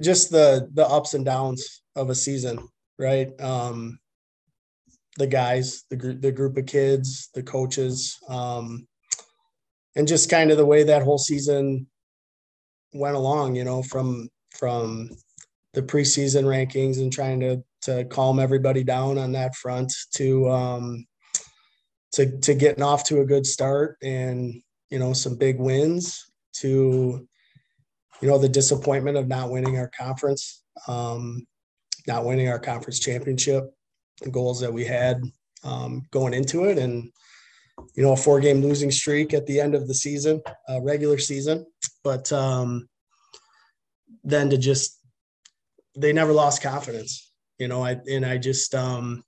[0.00, 2.66] just the, the ups and downs of a season,
[2.98, 3.28] right?
[3.40, 3.98] Um,
[5.16, 8.86] the guys, the group, the group of kids, the coaches, um,
[9.96, 11.86] and just kind of the way that whole season
[12.92, 13.54] went along.
[13.54, 15.10] You know, from from
[15.72, 21.06] the preseason rankings and trying to to calm everybody down on that front to um,
[22.12, 27.26] to to getting off to a good start and you know some big wins to
[28.22, 31.44] you know the disappointment of not winning our conference um,
[32.06, 33.74] not winning our conference championship
[34.30, 35.22] goals that we had
[35.64, 37.10] um, going into it, and
[37.94, 41.18] you know a four game losing streak at the end of the season, uh, regular
[41.18, 41.66] season.
[42.02, 42.88] But um,
[44.22, 45.00] then to just
[45.96, 47.84] they never lost confidence, you know.
[47.84, 49.24] I and I just um,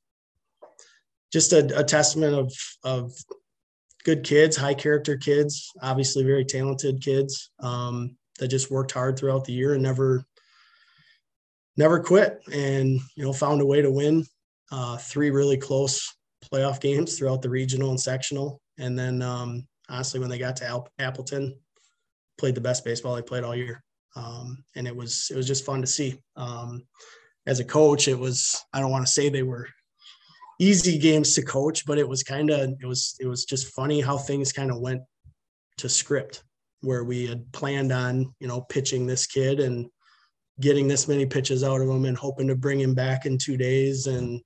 [1.32, 2.52] just a, a testament of
[2.84, 3.12] of
[4.04, 9.44] good kids, high character kids, obviously very talented kids um, that just worked hard throughout
[9.44, 10.24] the year and never
[11.76, 14.24] never quit and you know found a way to win
[14.72, 16.14] uh, three really close
[16.52, 18.60] playoff games throughout the regional and sectional.
[18.78, 21.58] And then um, honestly, when they got to Appleton,
[22.38, 23.82] played the best baseball they played all year.
[24.14, 26.18] Um, and it was it was just fun to see.
[26.36, 26.84] Um,
[27.46, 29.68] as a coach, it was I don't want to say they were
[30.58, 34.00] easy games to coach, but it was kind of it was it was just funny
[34.00, 35.02] how things kind of went
[35.78, 36.42] to script
[36.80, 39.86] where we had planned on you know pitching this kid and
[40.60, 43.56] getting this many pitches out of him and hoping to bring him back in two
[43.56, 44.40] days and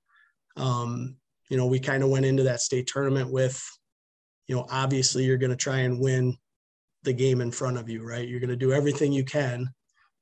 [0.57, 1.15] um,
[1.51, 3.61] you know, we kind of went into that state tournament with,
[4.47, 6.37] you know, obviously you're going to try and win
[7.03, 8.27] the game in front of you, right?
[8.27, 9.67] You're going to do everything you can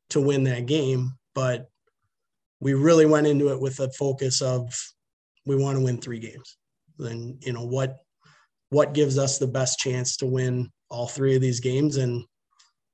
[0.10, 1.70] to win that game, but
[2.60, 4.74] we really went into it with a focus of
[5.46, 6.58] we want to win three games.
[6.98, 7.98] Then, you know, what
[8.72, 12.24] what gives us the best chance to win all three of these games and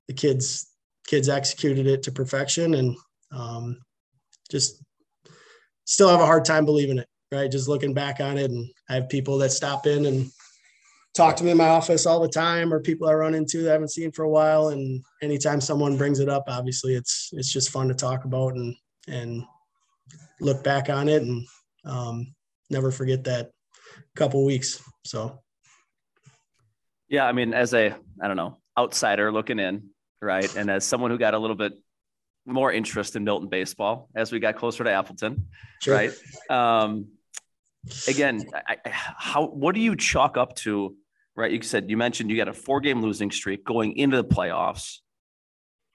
[0.07, 0.67] the kids
[1.07, 2.95] kids executed it to perfection and
[3.31, 3.77] um,
[4.49, 4.83] just
[5.85, 7.51] still have a hard time believing it right?
[7.51, 10.29] Just looking back on it, and I have people that stop in and
[11.15, 13.69] talk to me in my office all the time, or people I run into that
[13.69, 14.69] I haven't seen for a while.
[14.69, 18.75] And anytime someone brings it up, obviously it's it's just fun to talk about and
[19.07, 19.43] and
[20.41, 21.45] look back on it and
[21.85, 22.33] um,
[22.69, 23.51] never forget that
[24.15, 24.81] couple weeks.
[25.05, 25.39] So,
[27.07, 29.89] yeah, I mean, as a I don't know outsider looking in,
[30.25, 31.73] right, and as someone who got a little bit
[32.45, 35.47] more interest in Milton baseball as we got closer to Appleton,
[35.81, 35.95] sure.
[35.95, 36.11] right?
[36.49, 37.07] Um,
[38.07, 40.95] again, I, how what do you chalk up to?
[41.35, 44.23] Right, you said you mentioned you got a four game losing streak going into the
[44.23, 44.99] playoffs,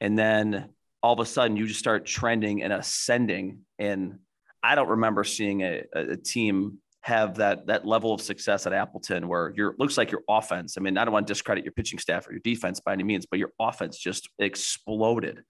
[0.01, 0.71] and then
[1.03, 3.61] all of a sudden you just start trending and ascending.
[3.79, 4.19] And
[4.63, 9.27] I don't remember seeing a, a team have that that level of success at Appleton
[9.27, 10.77] where your looks like your offense.
[10.77, 13.05] I mean, I don't want to discredit your pitching staff or your defense by any
[13.05, 15.43] means, but your offense just exploded.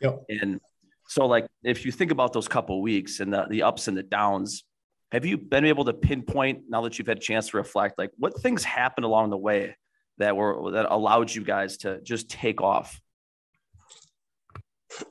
[0.00, 0.24] Yep.
[0.28, 0.60] And
[1.08, 4.02] so, like, if you think about those couple weeks and the, the ups and the
[4.02, 4.64] downs,
[5.10, 8.10] have you been able to pinpoint now that you've had a chance to reflect, like
[8.16, 9.76] what things happened along the way
[10.18, 13.00] that were that allowed you guys to just take off?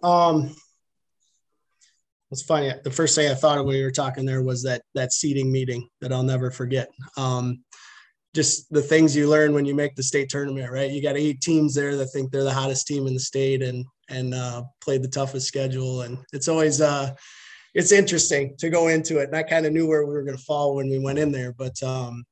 [0.03, 0.55] Um,
[2.31, 2.71] it's funny.
[2.83, 5.51] The first thing I thought of when you were talking there was that that seating
[5.51, 6.89] meeting that I'll never forget.
[7.17, 7.63] Um,
[8.35, 10.91] just the things you learn when you make the state tournament, right?
[10.91, 13.83] You got eight teams there that think they're the hottest team in the state and
[14.09, 17.13] and uh, played the toughest schedule, and it's always uh,
[17.73, 19.29] it's interesting to go into it.
[19.29, 21.31] And I kind of knew where we were going to fall when we went in
[21.31, 22.25] there, but um,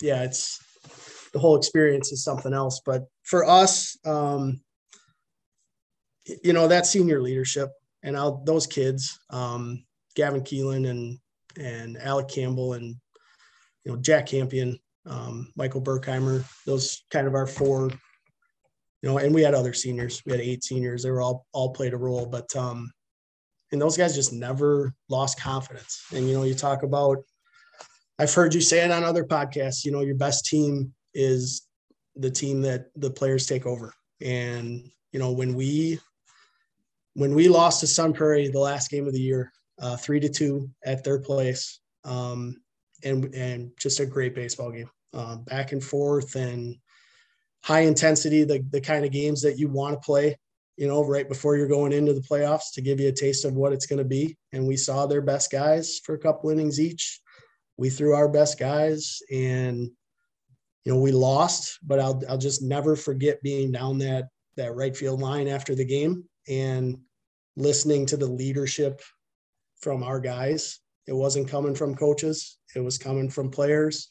[0.00, 0.60] yeah, it's
[1.32, 2.80] the whole experience is something else.
[2.84, 4.60] But for us, um,
[6.42, 7.70] you know, that senior leadership
[8.06, 11.18] and I'll, those kids, um, Gavin Keelan and
[11.58, 12.94] and Alec Campbell and
[13.84, 17.90] you know Jack Campion, um, Michael Burkheimer, those kind of our four.
[19.02, 20.22] You know, and we had other seniors.
[20.24, 21.02] We had eight seniors.
[21.02, 22.90] They were all all played a role, but um,
[23.72, 26.02] and those guys just never lost confidence.
[26.14, 27.18] And you know, you talk about
[28.18, 31.66] I've heard you say it on other podcasts, you know, your best team is
[32.14, 33.92] the team that the players take over.
[34.22, 35.98] And you know, when we
[37.16, 39.50] when we lost to Sun Prairie the last game of the year,
[39.80, 42.56] uh, three to two at their place, um,
[43.02, 46.76] and and just a great baseball game, uh, back and forth and
[47.64, 50.36] high intensity, the the kind of games that you want to play
[50.76, 53.54] you know, right before you're going into the playoffs to give you a taste of
[53.54, 54.36] what it's going to be.
[54.52, 57.20] And we saw their best guys for a couple innings each.
[57.78, 59.90] We threw our best guys, and
[60.84, 64.96] you know, we lost, but I'll I'll just never forget being down that that right
[64.96, 66.98] field line after the game and
[67.56, 69.00] listening to the leadership
[69.80, 70.80] from our guys.
[71.06, 74.10] It wasn't coming from coaches; it was coming from players.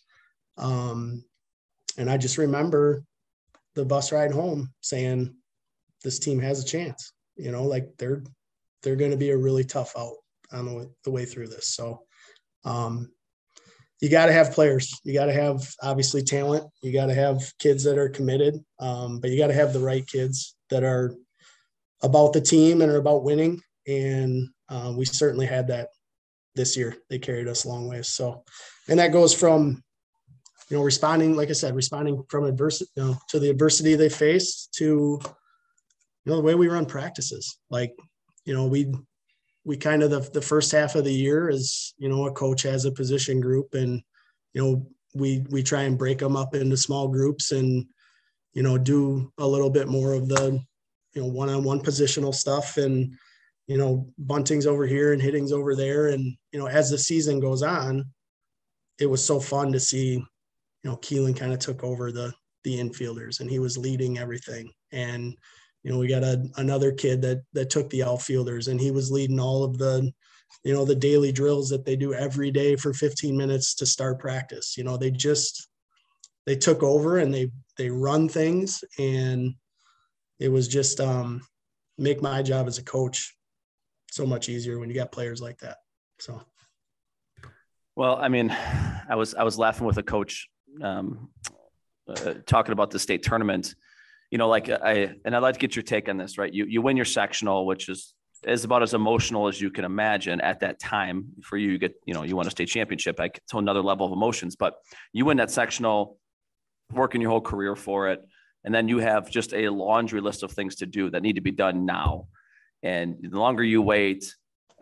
[0.58, 1.24] Um,
[1.98, 3.04] and I just remember
[3.76, 5.36] the bus ride home saying,
[6.04, 8.24] "This team has a chance." You know, like they're
[8.82, 10.16] they're going to be a really tough out
[10.52, 11.70] on the, the way through this.
[11.70, 12.02] So,
[12.64, 13.12] um,
[14.00, 15.00] you got to have players.
[15.04, 16.66] You got to have obviously talent.
[16.82, 19.80] You got to have kids that are committed, um, but you got to have the
[19.80, 21.14] right kids that are
[22.06, 23.62] about the team and are about winning.
[23.88, 25.90] And uh, we certainly had that
[26.56, 26.96] this year.
[27.10, 28.10] They carried us a long ways.
[28.10, 28.44] So,
[28.88, 29.84] and that goes from,
[30.70, 34.10] you know, responding, like I said, responding from adversity, you know, to the adversity they
[34.10, 37.58] faced to, you know, the way we run practices.
[37.70, 37.94] Like,
[38.46, 38.92] you know, we
[39.64, 42.62] we kind of the, the first half of the year is you know a coach
[42.62, 44.02] has a position group and
[44.54, 47.86] you know we we try and break them up into small groups and
[48.54, 50.62] you know do a little bit more of the
[51.16, 53.16] you know one-on-one positional stuff and
[53.68, 57.40] you know buntings over here and hittings over there and you know as the season
[57.40, 58.06] goes on
[59.00, 60.26] it was so fun to see you
[60.84, 65.36] know Keelan kind of took over the the infielders and he was leading everything and
[65.86, 69.12] you know, we got a, another kid that that took the outfielders and he was
[69.12, 70.12] leading all of the,
[70.64, 74.20] you know, the daily drills that they do every day for 15 minutes to start
[74.20, 74.76] practice.
[74.78, 75.68] You know, they just
[76.48, 79.54] they took over and they they run things and
[80.40, 81.42] it was just um
[81.98, 83.36] make my job as a coach
[84.12, 85.78] so much easier when you got players like that.
[86.20, 86.42] So
[87.96, 88.52] well, I mean,
[89.10, 90.48] I was I was laughing with a coach
[90.82, 91.30] um,
[92.08, 93.74] uh, talking about the state tournament
[94.32, 96.52] you know, like I and I'd like to get your take on this, right?
[96.52, 98.14] You you win your sectional, which is
[98.46, 101.72] is about as emotional as you can imagine at that time for you.
[101.72, 104.56] You get, you know, you won a state championship, like to another level of emotions.
[104.56, 104.76] But
[105.14, 106.18] you win that sectional,
[106.92, 108.22] working your whole career for it,
[108.66, 111.42] and then you have just a laundry list of things to do that need to
[111.42, 112.28] be done now.
[112.84, 114.36] And the longer you wait,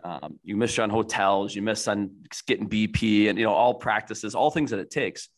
[0.03, 2.11] um, you miss on hotels, you miss on
[2.47, 5.29] getting BP, and you know all practices, all things that it takes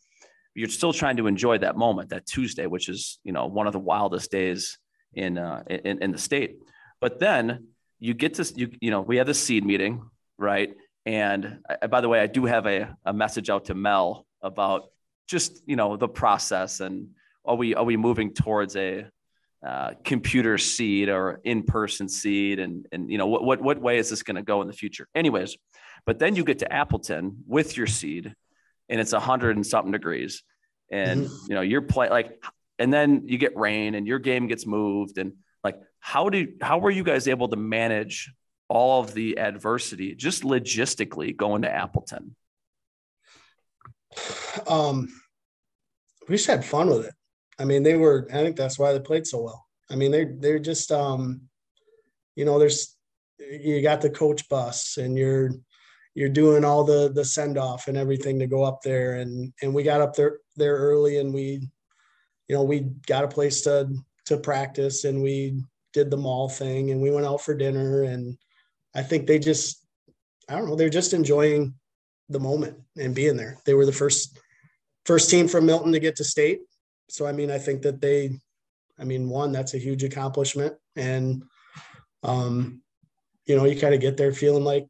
[0.56, 3.74] you're still trying to enjoy that moment, that Tuesday, which is you know one of
[3.74, 4.78] the wildest days
[5.14, 6.58] in uh, in, in the state.
[7.02, 7.68] But then
[8.00, 10.74] you get to you you know we have the seed meeting, right?
[11.06, 14.90] And I, by the way, I do have a, a message out to Mel about
[15.28, 17.10] just you know the process and
[17.46, 19.06] are we are we moving towards a
[19.66, 24.10] uh, computer seed or in-person seed and and you know what what what way is
[24.10, 25.58] this going to go in the future anyways
[26.06, 28.36] but then you get to appleton with your seed
[28.90, 30.44] and it's a hundred and something degrees,
[30.92, 31.46] and mm-hmm.
[31.50, 32.44] you know you're play like,
[32.80, 35.34] and then you get rain and your game gets moved, and
[35.64, 38.34] like how do how were you guys able to manage
[38.68, 42.36] all of the adversity just logistically going to Appleton?
[44.68, 45.10] Um,
[46.28, 47.14] we just had fun with it.
[47.60, 48.28] I mean, they were.
[48.32, 49.66] I think that's why they played so well.
[49.90, 51.42] I mean, they they're just um,
[52.36, 52.96] you know, there's
[53.40, 55.52] you got the coach bus and you're
[56.14, 59.74] you're doing all the the send off and everything to go up there and and
[59.74, 61.70] we got up there there early and we
[62.48, 63.90] you know we got a place to
[64.26, 65.62] to practice and we
[65.94, 68.38] did the mall thing and we went out for dinner and
[68.96, 69.86] I think they just
[70.50, 71.76] I don't know they're just enjoying
[72.30, 73.58] the moment and being there.
[73.66, 74.40] They were the first
[75.06, 76.62] first team from Milton to get to state.
[77.10, 78.40] So I mean I think that they
[79.00, 81.44] I mean one that's a huge accomplishment and
[82.24, 82.82] um
[83.46, 84.88] you know you kind of get there feeling like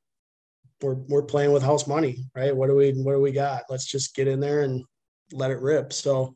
[0.82, 2.56] we're we're playing with house money, right?
[2.56, 3.64] What do we what do we got?
[3.70, 4.84] Let's just get in there and
[5.32, 5.94] let it rip.
[5.94, 6.36] So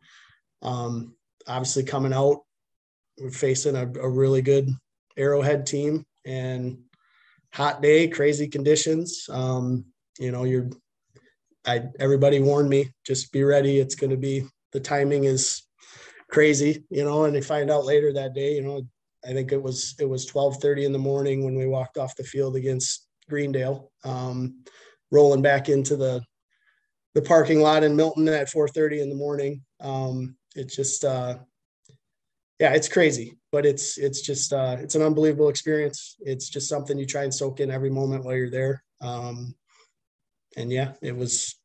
[0.62, 1.16] um,
[1.48, 2.42] obviously coming out,
[3.20, 4.70] we're facing a, a really good
[5.18, 6.80] Arrowhead team and
[7.54, 9.28] hot day, crazy conditions.
[9.30, 9.86] Um,
[10.18, 10.70] you know, you're
[11.66, 13.80] I everybody warned me, just be ready.
[13.80, 15.64] It's gonna be the timing is
[16.30, 18.82] crazy, you know, and they find out later that day, you know,
[19.26, 22.24] I think it was it was 12:30 in the morning when we walked off the
[22.24, 24.64] field against Greendale, um,
[25.12, 26.24] rolling back into the
[27.16, 29.62] the parking lot in Milton at 4:30 in the morning.
[29.82, 31.40] Um, it's just uh,
[32.60, 36.16] yeah, it's crazy, but it's it's just uh, it's an unbelievable experience.
[36.20, 38.84] It's just something you try and soak in every moment while you're there.
[39.02, 39.56] Um,
[40.56, 41.56] and yeah, it was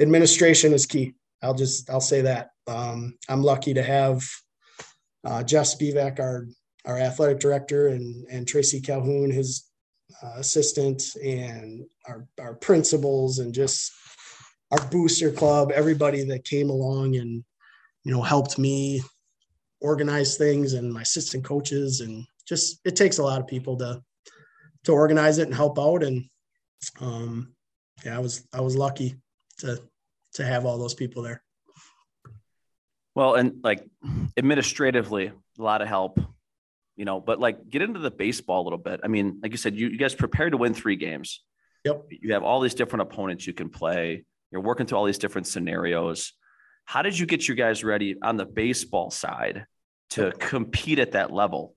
[0.00, 1.14] administration is key.
[1.42, 2.51] I'll just I'll say that.
[2.66, 4.22] Um, I'm lucky to have
[5.24, 6.46] uh, Jeff Spivak, our
[6.84, 9.70] our athletic director, and and Tracy Calhoun, his
[10.22, 13.92] uh, assistants and our, our principals and just
[14.70, 17.44] our booster club, everybody that came along and,
[18.04, 19.02] you know, helped me
[19.80, 24.02] organize things and my assistant coaches and just, it takes a lot of people to,
[24.84, 26.02] to organize it and help out.
[26.02, 26.24] And,
[27.00, 27.54] um,
[28.04, 29.16] yeah, I was, I was lucky
[29.58, 29.78] to,
[30.34, 31.42] to have all those people there.
[33.14, 33.84] Well, and like
[34.36, 36.18] administratively, a lot of help,
[36.96, 39.00] you know, but like get into the baseball a little bit.
[39.04, 41.42] I mean, like you said, you, you guys prepared to win three games.
[41.84, 42.06] Yep.
[42.10, 44.24] You have all these different opponents you can play.
[44.50, 46.32] You're working through all these different scenarios.
[46.84, 49.66] How did you get you guys ready on the baseball side
[50.10, 51.74] to compete at that level?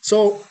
[0.00, 0.44] So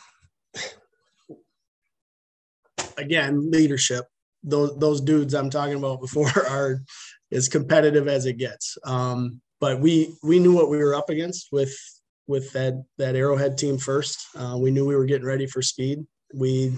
[2.96, 4.06] again, leadership.
[4.42, 6.82] Those those dudes I'm talking about before are
[7.30, 8.76] as competitive as it gets.
[8.84, 11.72] Um, but we we knew what we were up against with
[12.26, 14.26] with that that Arrowhead team first.
[14.36, 16.04] Uh, we knew we were getting ready for speed.
[16.34, 16.76] We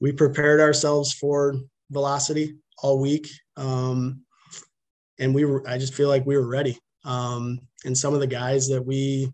[0.00, 1.54] we prepared ourselves for
[1.88, 4.22] velocity all week, um,
[5.20, 5.62] and we were.
[5.68, 6.76] I just feel like we were ready.
[7.04, 9.32] Um, and some of the guys that we,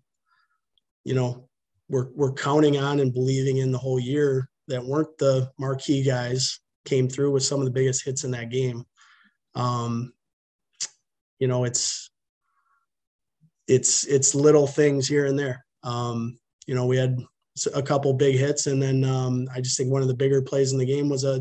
[1.02, 1.48] you know,
[1.88, 6.60] were were counting on and believing in the whole year that weren't the marquee guys
[6.84, 8.84] came through with some of the biggest hits in that game.
[9.54, 10.12] Um,
[11.38, 12.10] you know, it's
[13.68, 15.64] it's it's little things here and there.
[15.82, 17.18] Um, you know, we had
[17.74, 20.72] a couple big hits, and then um, I just think one of the bigger plays
[20.72, 21.40] in the game was a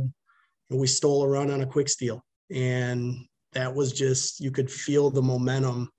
[0.69, 3.15] we stole a run on a quick steal, and
[3.53, 5.89] that was just you could feel the momentum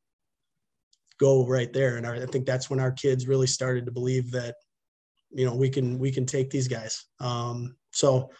[1.18, 4.57] go right there, and I think that's when our kids really started to believe that
[5.31, 7.05] you know we can we can take these guys.
[7.20, 8.31] Um, so,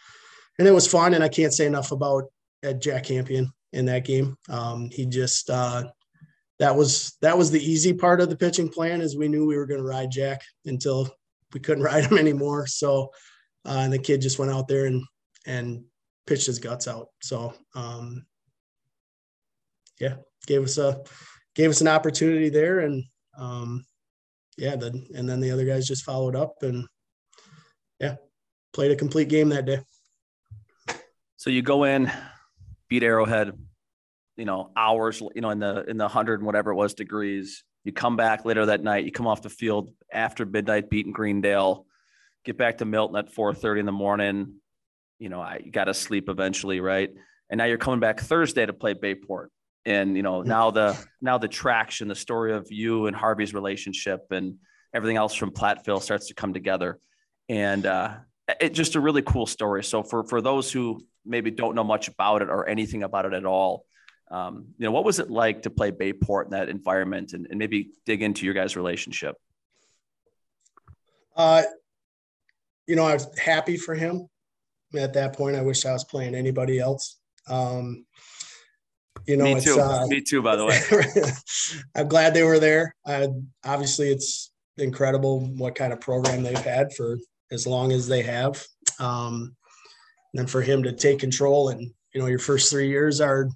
[0.59, 2.25] and it was fun, and I can't say enough about
[2.79, 4.35] Jack Campion in that game.
[4.49, 5.85] Um, he just uh,
[6.59, 9.57] that was that was the easy part of the pitching plan is we knew we
[9.57, 11.09] were going to ride Jack until
[11.53, 12.67] we couldn't ride him anymore.
[12.67, 13.11] So
[13.65, 15.03] uh, and the kid just went out there and
[15.45, 15.83] and
[16.25, 17.07] pitched his guts out.
[17.21, 18.25] So um,
[19.99, 21.01] yeah, gave us a
[21.55, 23.03] gave us an opportunity there, and
[23.37, 23.85] um,
[24.57, 26.87] yeah, the, and then the other guys just followed up and
[27.99, 28.15] yeah,
[28.73, 29.79] played a complete game that day.
[31.37, 32.11] So you go in,
[32.89, 33.53] beat Arrowhead,
[34.37, 37.63] you know, hours, you know, in the in the hundred and whatever it was degrees.
[37.83, 39.05] You come back later that night.
[39.05, 41.85] You come off the field after midnight, beating Greendale.
[42.45, 44.55] Get back to Milton at four thirty in the morning.
[45.19, 47.09] You know, I got to sleep eventually, right?
[47.49, 49.51] And now you're coming back Thursday to play Bay Port.
[49.85, 54.27] And you know, now the now the traction, the story of you and Harvey's relationship,
[54.31, 54.55] and
[54.93, 56.99] everything else from Platteville starts to come together.
[57.49, 58.15] And uh,
[58.59, 59.83] it just a really cool story.
[59.83, 63.33] So for for those who maybe don't know much about it or anything about it
[63.33, 63.85] at all,
[64.29, 67.47] um, you know, what was it like to play Bay Port in that environment and,
[67.49, 69.35] and maybe dig into your guys' relationship?
[71.35, 71.63] Uh,
[72.87, 74.27] you know, I was happy for him
[74.97, 75.55] at that point.
[75.55, 77.17] I wish I was playing anybody else.
[77.47, 78.05] Um,
[79.25, 79.79] you know, me too.
[79.79, 80.79] Uh, me too, by the way.
[81.95, 82.95] I'm glad they were there.
[83.05, 83.27] I,
[83.65, 87.17] obviously, it's incredible what kind of program they've had for
[87.51, 88.63] as long as they have.
[88.99, 89.55] Um,
[90.33, 91.81] and then for him to take control and,
[92.13, 93.49] you know, your first three years are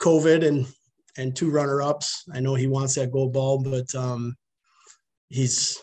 [0.00, 0.66] COVID and
[1.18, 2.24] and two runner ups.
[2.32, 4.36] I know he wants that gold ball, but um,
[5.28, 5.82] he's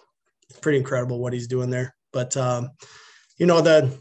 [0.62, 1.96] pretty incredible what he's doing there.
[2.12, 2.70] But um,
[3.38, 3.98] you know, the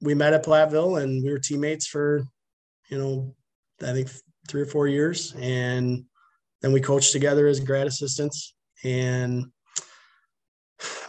[0.00, 2.24] we met at Platteville and we were teammates for
[2.90, 3.34] you know
[3.82, 4.10] I think
[4.48, 6.04] three or four years, and
[6.60, 8.54] then we coached together as grad assistants,
[8.84, 9.46] and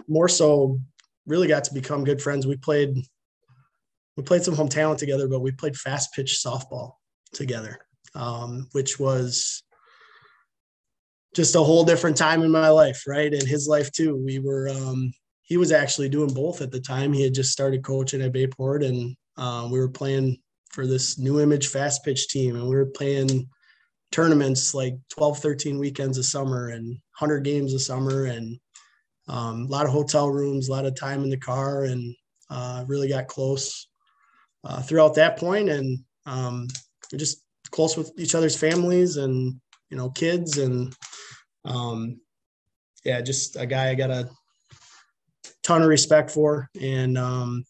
[0.08, 0.80] more so,
[1.26, 2.45] really got to become good friends.
[2.45, 2.95] We played
[4.16, 6.93] we played some home talent together, but we played fast pitch softball
[7.34, 7.80] together
[8.16, 9.64] um, which was
[11.34, 13.34] just a whole different time in my life, right?
[13.34, 14.16] In his life too.
[14.24, 15.11] We were um,
[15.43, 17.11] he was actually doing both at the time.
[17.11, 20.38] He had just started coaching at Bay Port, and um, we were playing
[20.72, 23.49] for this new image fast pitch team, and we were playing
[24.11, 28.59] tournaments like 12, 13 weekends a summer and 100 games a summer, and
[29.28, 32.16] um, a lot of hotel rooms, a lot of time in the car, and
[32.49, 33.88] uh, really got close
[34.64, 36.68] uh, throughout that point, and um,
[37.16, 37.43] just
[37.74, 39.59] close with each other's families and
[39.89, 40.95] you know kids and
[41.65, 42.21] um,
[43.03, 44.30] yeah, just a guy I got a
[45.63, 47.65] ton of respect for and um,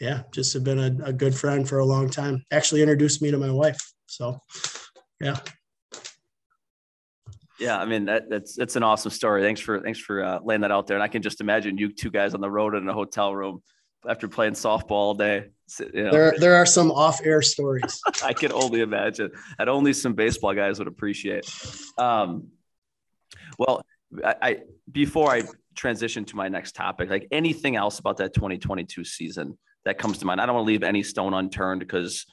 [0.00, 2.44] yeah, just have been a, a good friend for a long time.
[2.50, 3.78] Actually introduced me to my wife.
[4.06, 4.38] So
[5.20, 5.36] yeah.
[7.60, 9.42] Yeah, I mean that, that's that's an awesome story.
[9.42, 10.96] Thanks for thanks for uh, laying that out there.
[10.96, 13.62] And I can just imagine you two guys on the road in a hotel room
[14.08, 15.50] after playing softball all day.
[15.78, 16.10] You know.
[16.10, 18.00] There, there are some off-air stories.
[18.24, 21.50] I can only imagine that only some baseball guys would appreciate.
[21.96, 22.48] Um,
[23.58, 23.84] well,
[24.24, 24.58] I, I
[24.90, 25.42] before I
[25.74, 30.26] transition to my next topic, like anything else about that 2022 season that comes to
[30.26, 32.26] mind, I don't want to leave any stone unturned because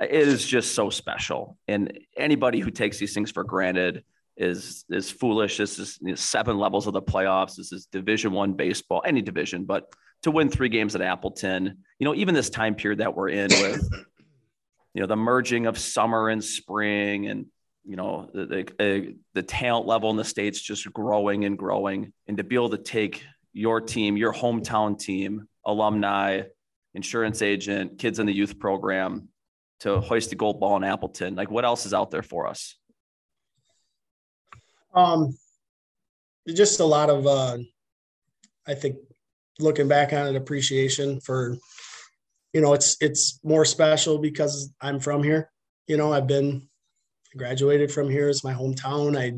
[0.00, 1.58] it is just so special.
[1.68, 4.04] And anybody who takes these things for granted
[4.36, 5.58] is is foolish.
[5.58, 7.56] This is you know, seven levels of the playoffs.
[7.56, 9.92] This is Division One baseball, any division, but
[10.22, 13.48] to win three games at Appleton, you know, even this time period that we're in
[13.50, 13.88] with,
[14.94, 17.46] you know, the merging of summer and spring and
[17.84, 22.12] you know, the, the, the talent level in the States just growing and growing.
[22.28, 26.42] And to be able to take your team, your hometown team, alumni,
[26.94, 29.28] insurance agent, kids in the youth program
[29.80, 32.76] to hoist the gold ball in Appleton, like what else is out there for us?
[34.94, 35.36] Um,
[36.46, 37.58] just a lot of, uh,
[38.66, 38.96] I think
[39.58, 41.56] looking back on it, appreciation for,
[42.52, 45.50] you know, it's, it's more special because I'm from here.
[45.86, 46.68] You know, I've been
[47.36, 48.28] graduated from here.
[48.28, 49.18] It's my hometown.
[49.18, 49.32] I,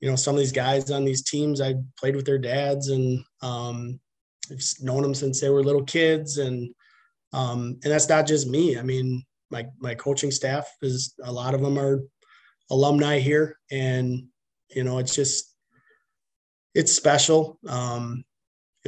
[0.00, 3.24] you know, some of these guys on these teams, I played with their dads and
[3.42, 4.00] um,
[4.50, 6.38] I've known them since they were little kids.
[6.38, 6.74] And,
[7.32, 8.78] um, and that's not just me.
[8.78, 12.02] I mean, my, my coaching staff is a lot of them are
[12.70, 14.24] alumni here and,
[14.68, 15.54] you know, it's just,
[16.74, 17.58] it's special.
[17.68, 18.24] Um,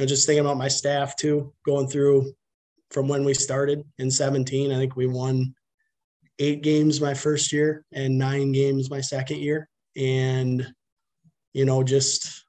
[0.03, 2.33] know, just thinking about my staff too, going through
[2.91, 5.53] from when we started in 17, I think we won
[6.39, 9.67] eight games my first year and nine games my second year.
[9.95, 10.65] And,
[11.53, 12.45] you know, just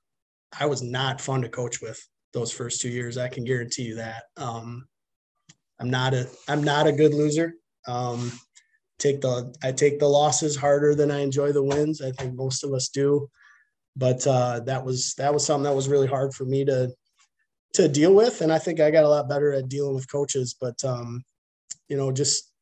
[0.58, 1.98] I was not fun to coach with
[2.32, 3.18] those first two years.
[3.18, 4.24] I can guarantee you that.
[4.36, 4.86] Um,
[5.80, 7.54] I'm not a I'm not a good loser.
[7.86, 8.32] Um,
[8.98, 12.02] take the I take the losses harder than I enjoy the wins.
[12.02, 13.28] I think most of us do.
[13.96, 16.92] But uh, that was that was something that was really hard for me to
[17.74, 20.56] to deal with, and I think I got a lot better at dealing with coaches.
[20.60, 21.22] But um,
[21.88, 22.52] you know, just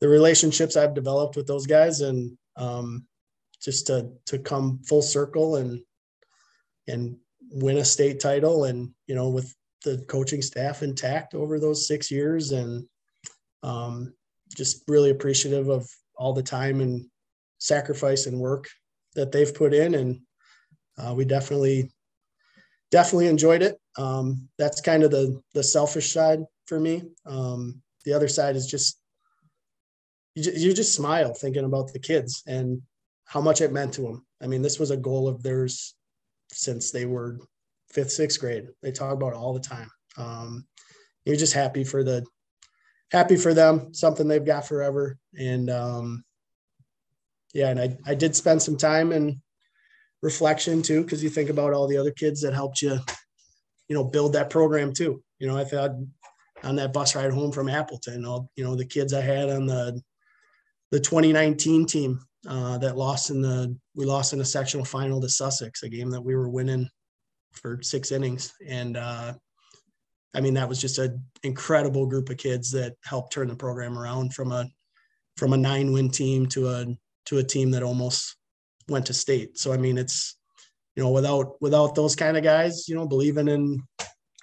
[0.00, 3.06] the relationships I've developed with those guys and um,
[3.62, 5.80] just to to come full circle and
[6.88, 7.16] and
[7.52, 9.54] win a state title and you know with
[9.84, 12.86] the coaching staff intact over those six years and
[13.62, 14.12] um,
[14.56, 17.06] just really appreciative of all the time and
[17.58, 18.68] sacrifice and work
[19.14, 20.20] that they've put in and
[20.98, 21.90] uh, we definitely
[22.90, 28.12] definitely enjoyed it um, that's kind of the the selfish side for me um, the
[28.12, 29.00] other side is just
[30.34, 32.80] you, just, you just smile thinking about the kids and
[33.24, 34.26] how much it meant to them.
[34.42, 35.94] I mean, this was a goal of theirs
[36.50, 37.38] since they were
[37.88, 38.68] fifth, sixth grade.
[38.82, 39.90] They talk about it all the time.
[40.16, 40.66] Um,
[41.24, 42.24] you're just happy for the
[43.12, 45.16] happy for them, something they've got forever.
[45.38, 46.24] And um,
[47.52, 49.40] yeah, and I, I did spend some time in
[50.22, 52.98] reflection too, because you think about all the other kids that helped you,
[53.88, 55.22] you know, build that program too.
[55.38, 55.92] You know, I thought
[56.62, 59.66] on that bus ride home from Appleton, all you know, the kids I had on
[59.66, 60.00] the
[60.90, 65.28] the 2019 team uh, that lost in the we lost in a sectional final to
[65.28, 66.88] Sussex, a game that we were winning
[67.52, 69.32] for six innings, and uh,
[70.34, 73.98] I mean that was just an incredible group of kids that helped turn the program
[73.98, 74.68] around from a
[75.36, 76.86] from a nine win team to a
[77.26, 78.36] to a team that almost
[78.90, 79.58] went to state.
[79.58, 80.36] So I mean it's
[80.96, 83.82] you know without without those kind of guys, you know, believing in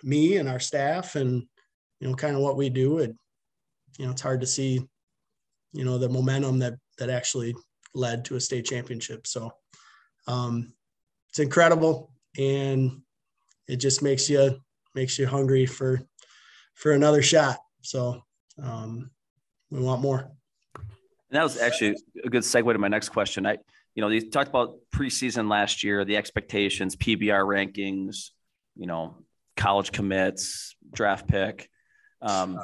[0.03, 1.43] me and our staff and
[1.99, 3.15] you know kind of what we do, it
[3.97, 4.81] you know it's hard to see
[5.73, 7.55] you know the momentum that that actually
[7.93, 9.27] led to a state championship.
[9.27, 9.51] So
[10.27, 10.73] um,
[11.29, 13.01] it's incredible, and
[13.67, 14.59] it just makes you
[14.95, 16.01] makes you hungry for
[16.73, 17.59] for another shot.
[17.81, 18.23] So
[18.61, 19.11] um,
[19.69, 20.31] we want more.
[21.29, 23.45] And that was actually a good segue to my next question.
[23.45, 23.57] I,
[23.97, 28.29] you know, you talked about preseason last year, the expectations, PBR rankings,
[28.77, 29.17] you know,
[29.57, 31.69] college commits, draft pick,
[32.21, 32.57] um,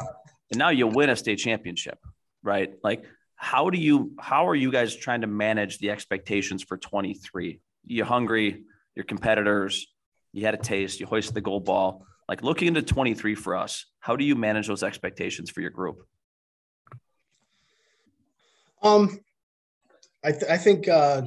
[0.51, 1.97] and now you win a state championship
[2.43, 2.73] right?
[2.83, 3.05] Like,
[3.35, 7.59] how do you, how are you guys trying to manage the expectations for 23?
[7.85, 8.63] You're hungry,
[8.95, 9.87] your competitors,
[10.31, 12.05] you had a taste, you hoisted the gold ball.
[12.29, 16.05] Like looking into 23 for us, how do you manage those expectations for your group?
[18.81, 19.19] Um,
[20.23, 21.23] I, th- I think uh,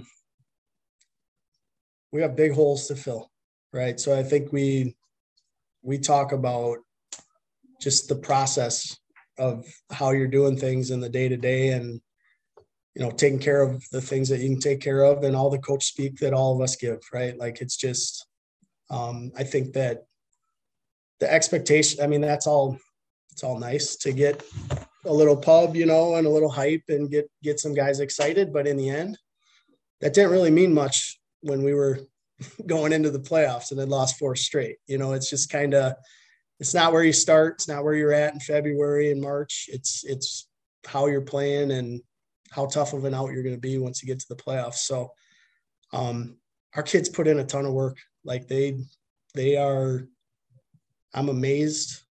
[2.13, 3.31] we have big holes to fill,
[3.73, 4.01] right?
[4.01, 4.97] So I think we
[5.83, 6.79] we talk about
[7.81, 8.99] just the process
[9.39, 12.01] of how you're doing things in the day to day and
[12.95, 15.51] you know taking care of the things that you can take care of and all
[15.51, 18.27] the coach speak that all of us give right like it's just
[18.91, 20.07] um, i think that
[21.21, 22.79] the expectation i mean that's all
[23.31, 24.43] it's all nice to get
[25.07, 28.53] a little pub you know and a little hype and get get some guys excited
[28.53, 29.19] but in the end
[30.01, 32.01] that didn't really mean much when we were
[32.67, 35.95] going into the playoffs and then lost four straight you know it's just kind of
[36.59, 37.55] it's not where you start.
[37.55, 39.69] It's not where you're at in February and March.
[39.69, 40.49] It's it's
[40.87, 42.01] how you're playing and
[42.51, 44.77] how tough of an out you're going to be once you get to the playoffs.
[44.77, 45.13] So,
[45.93, 46.39] um,
[46.75, 47.99] our kids put in a ton of work.
[48.25, 48.79] Like they
[49.35, 50.09] they are.
[51.15, 52.03] I'm amazed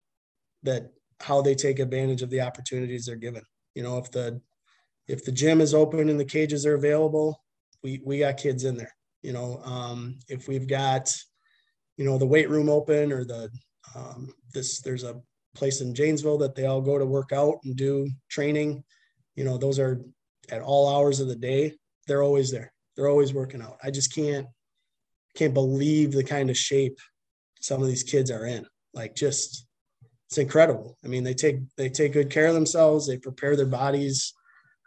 [0.62, 3.42] that how they take advantage of the opportunities they're given.
[3.74, 4.40] You know, if the
[5.08, 7.42] if the gym is open and the cages are available,
[7.82, 8.94] we we got kids in there.
[9.22, 11.14] You know, um, if we've got
[11.96, 13.50] you know the weight room open or the
[13.94, 15.20] um, this there's a
[15.54, 18.84] place in Janesville that they all go to work out and do training.
[19.34, 20.02] You know, those are
[20.50, 21.74] at all hours of the day.
[22.06, 22.72] they're always there.
[22.94, 23.78] They're always working out.
[23.82, 24.46] I just can't
[25.34, 26.98] can't believe the kind of shape
[27.60, 28.66] some of these kids are in.
[28.94, 29.65] Like just
[30.28, 30.96] it's incredible.
[31.04, 33.06] I mean, they take they take good care of themselves.
[33.06, 34.34] They prepare their bodies,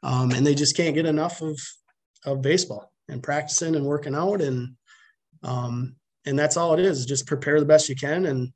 [0.04, 1.60] um, and they just can't get enough of
[2.26, 4.76] of baseball and practicing and working out and
[5.44, 7.06] um, and that's all it is.
[7.06, 8.52] Just prepare the best you can and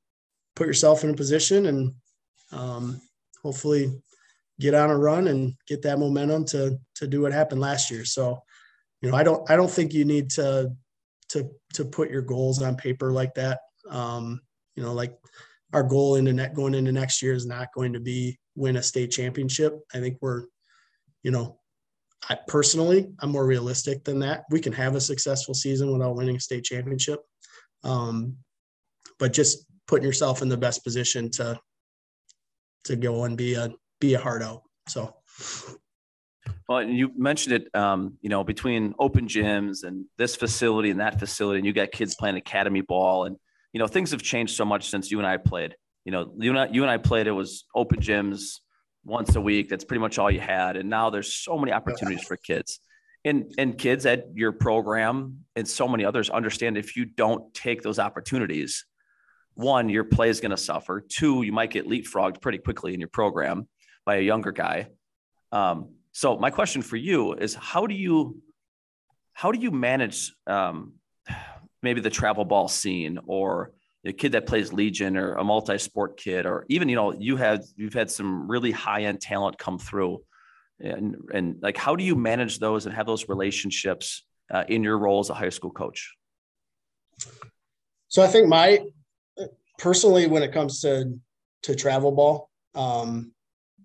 [0.56, 1.94] put yourself in a position and
[2.52, 3.02] um,
[3.42, 3.92] hopefully
[4.60, 8.06] get on a run and get that momentum to to do what happened last year.
[8.06, 8.40] So,
[9.02, 10.72] you know, I don't I don't think you need to
[11.30, 13.62] to to put your goals on paper like that.
[13.90, 14.42] Um,
[14.76, 15.18] you know, like
[15.74, 18.84] our goal into net going into next year is not going to be win a
[18.84, 19.80] state championship.
[19.94, 20.44] I think we're,
[21.24, 21.60] you know,
[22.30, 24.44] I personally I'm more realistic than that.
[24.50, 27.22] We can have a successful season without winning a state championship.
[27.84, 28.38] Um,
[29.20, 31.60] but just putting yourself in the best position to
[32.86, 34.62] to go and be a be a hard out.
[34.88, 35.14] So
[36.68, 41.00] well, and you mentioned it, um, you know, between open gyms and this facility and
[41.00, 43.38] that facility, and you got kids playing academy ball, and
[43.74, 45.76] you know, things have changed so much since you and I played.
[46.06, 47.28] You know, you and I, you and I played.
[47.28, 48.60] It was open gyms
[49.04, 49.70] once a week.
[49.70, 52.80] That's pretty much all you had, and now there's so many opportunities for kids.
[53.26, 57.82] And and kids at your program and so many others understand if you don't take
[57.82, 58.86] those opportunities,
[59.56, 61.02] one, your play is going to suffer.
[61.08, 63.68] Two, you might get leapfrogged pretty quickly in your program
[64.06, 64.88] by a younger guy.
[65.54, 68.42] Um, so my question for you is how do you
[69.34, 70.94] how do you manage um,
[71.84, 73.72] maybe the travel ball scene or
[74.06, 77.62] a kid that plays legion or a multi-sport kid or even you know you had
[77.76, 80.22] you've had some really high-end talent come through.
[80.80, 84.98] And and like how do you manage those and have those relationships uh, in your
[84.98, 86.14] role as a high school coach?
[88.08, 88.80] So i think my
[89.78, 91.20] personally when it comes to
[91.64, 93.32] to travel ball um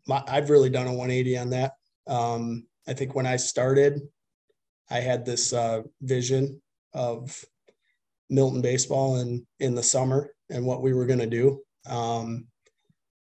[0.07, 1.73] my, i've really done a 180 on that.
[2.09, 4.01] Um, I think when I started,
[4.91, 6.61] I had this uh, vision
[6.95, 7.45] of
[8.31, 11.61] Milton baseball in in the summer and what we were going to do.
[11.89, 12.47] Um,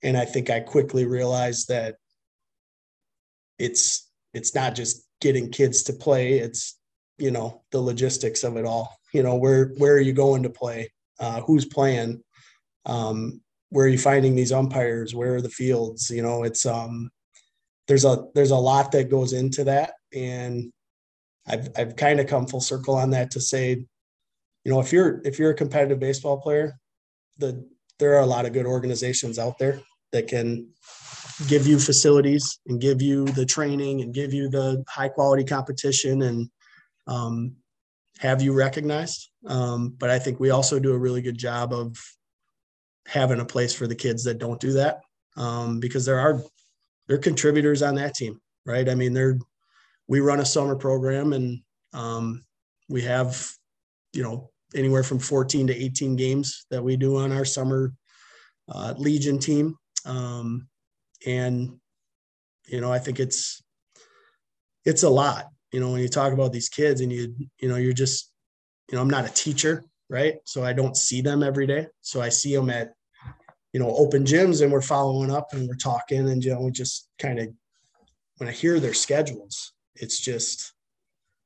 [0.02, 1.96] and I think I quickly realized that
[3.58, 6.78] it's it's not just getting kids to play; it's
[7.18, 8.96] you know the logistics of it all.
[9.12, 10.92] You know where where are you going to play?
[11.18, 12.22] Uh, who's playing?
[12.86, 13.40] Um,
[13.70, 15.14] where are you finding these umpires?
[15.14, 16.10] Where are the fields?
[16.10, 17.10] You know, it's um,
[17.88, 20.72] there's a there's a lot that goes into that and
[21.46, 23.84] I've I've kind of come full circle on that to say,
[24.64, 26.78] you know, if you're if you're a competitive baseball player,
[27.38, 27.66] the
[27.98, 29.80] there are a lot of good organizations out there
[30.12, 30.68] that can
[31.46, 36.22] give you facilities and give you the training and give you the high quality competition
[36.22, 36.48] and
[37.06, 37.54] um,
[38.18, 39.30] have you recognized.
[39.46, 41.96] Um, but I think we also do a really good job of
[43.06, 45.00] having a place for the kids that don't do that
[45.36, 46.40] um, because there are
[47.06, 48.88] they're contributors on that team, right?
[48.88, 49.38] I mean, they're
[50.08, 51.60] we run a summer program and
[51.92, 52.44] um,
[52.88, 53.50] we have
[54.12, 57.92] you know anywhere from 14 to 18 games that we do on our summer
[58.68, 59.76] uh, legion team.
[60.04, 60.68] Um,
[61.26, 61.78] and
[62.66, 63.62] you know i think it's
[64.84, 67.76] it's a lot you know when you talk about these kids and you you know
[67.76, 68.30] you're just
[68.90, 70.36] you know i'm not a teacher right?
[70.44, 71.86] So i don't see them every day.
[72.02, 72.92] So i see them at
[73.74, 76.70] you know, open gyms and we're following up and we're talking and, you know, we
[76.70, 77.48] just kind of,
[78.36, 80.72] when I hear their schedules, it's just,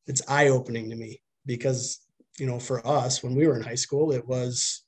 [0.06, 2.00] it's eye opening to me because,
[2.38, 4.84] you know, for us, when we were in high school, it was,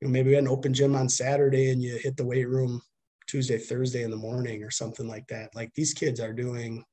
[0.00, 2.48] you know, maybe we had an open gym on Saturday and you hit the weight
[2.48, 2.80] room
[3.26, 5.54] Tuesday, Thursday in the morning or something like that.
[5.54, 6.84] Like these kids are doing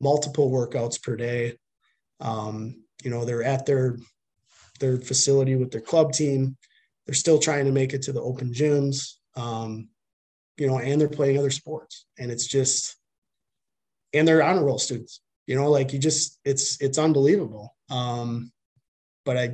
[0.00, 1.56] multiple workouts per day.
[2.20, 3.96] Um, you know, they're at their
[4.80, 6.56] their facility with their club team
[7.06, 9.88] they're still trying to make it to the open gyms um,
[10.56, 12.96] you know and they're playing other sports and it's just
[14.12, 18.50] and they're honor roll students you know like you just it's it's unbelievable um,
[19.26, 19.48] but i i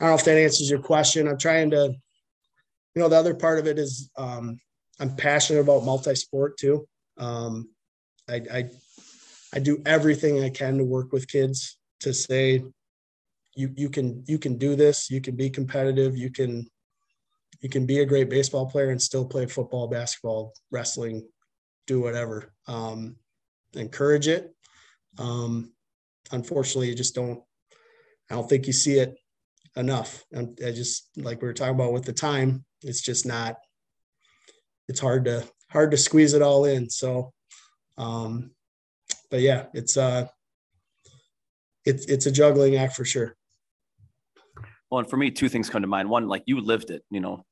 [0.00, 1.92] don't know if that answers your question i'm trying to
[2.94, 4.58] you know the other part of it is um,
[5.00, 6.86] i'm passionate about multi-sport too
[7.18, 7.68] um,
[8.30, 8.70] I, I
[9.54, 12.64] i do everything i can to work with kids to say
[13.54, 16.66] you you can you can do this you can be competitive you can
[17.62, 21.26] you can be a great baseball player and still play football, basketball, wrestling,
[21.86, 22.52] do whatever.
[22.66, 23.16] Um,
[23.74, 24.52] encourage it.
[25.16, 25.72] Um,
[26.32, 27.40] unfortunately, you just don't.
[28.30, 29.16] I don't think you see it
[29.76, 30.24] enough.
[30.32, 33.56] And I just like we were talking about with the time, it's just not.
[34.88, 36.90] It's hard to hard to squeeze it all in.
[36.90, 37.32] So,
[37.96, 38.50] um,
[39.30, 40.26] but yeah, it's uh,
[41.84, 43.36] it's it's a juggling act for sure.
[44.90, 46.10] Well, and for me, two things come to mind.
[46.10, 47.46] One, like you lived it, you know,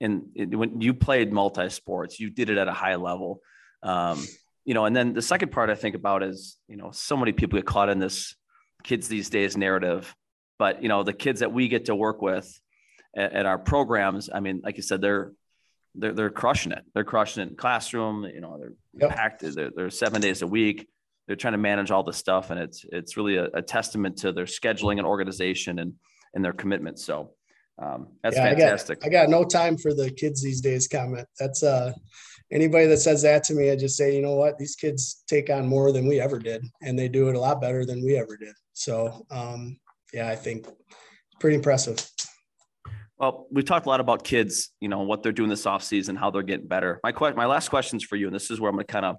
[0.00, 3.40] and it, when you played multi sports, you did it at a high level.
[3.82, 4.22] Um,
[4.64, 7.32] you know, and then the second part I think about is, you know, so many
[7.32, 8.36] people get caught in this
[8.82, 10.14] kids these days narrative,
[10.58, 12.60] but you know the kids that we get to work with
[13.16, 14.30] at, at our programs.
[14.32, 15.32] I mean, like you said, they're
[15.94, 16.84] they're they're crushing it.
[16.94, 18.24] They're crushing it in classroom.
[18.24, 19.10] You know, they're yep.
[19.16, 19.40] packed.
[19.40, 20.88] They're, they're seven days a week.
[21.26, 24.32] They're trying to manage all this stuff, and it's it's really a, a testament to
[24.32, 25.94] their scheduling and organization and
[26.34, 26.98] and their commitment.
[26.98, 27.32] So
[27.78, 28.98] um, that's yeah, fantastic.
[29.04, 31.26] I got, I got no time for the kids these days comment.
[31.38, 31.92] That's uh
[32.52, 35.50] anybody that says that to me, I just say, you know what, these kids take
[35.50, 38.16] on more than we ever did, and they do it a lot better than we
[38.16, 38.54] ever did.
[38.74, 39.78] So um,
[40.12, 40.66] yeah, I think
[41.40, 42.06] pretty impressive.
[43.18, 46.16] Well, we've talked a lot about kids, you know, what they're doing this off season,
[46.16, 47.00] how they're getting better.
[47.04, 49.04] My question, my last questions for you, and this is where I'm going to kind
[49.04, 49.16] of,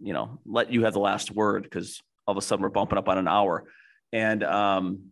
[0.00, 2.98] you know, let you have the last word because all of a sudden we're bumping
[2.98, 3.64] up on an hour.
[4.12, 5.10] And um,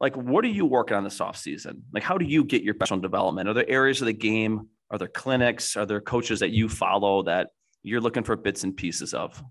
[0.00, 1.84] like, what are you working on this off season?
[1.92, 3.48] Like, how do you get your professional development?
[3.48, 4.68] Are there areas of the game?
[4.90, 5.76] Are there clinics?
[5.76, 7.48] Are there coaches that you follow that
[7.82, 9.42] you're looking for bits and pieces of?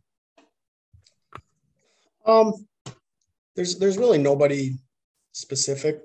[2.25, 2.53] Um,
[3.55, 4.77] there's there's really nobody
[5.34, 6.01] specific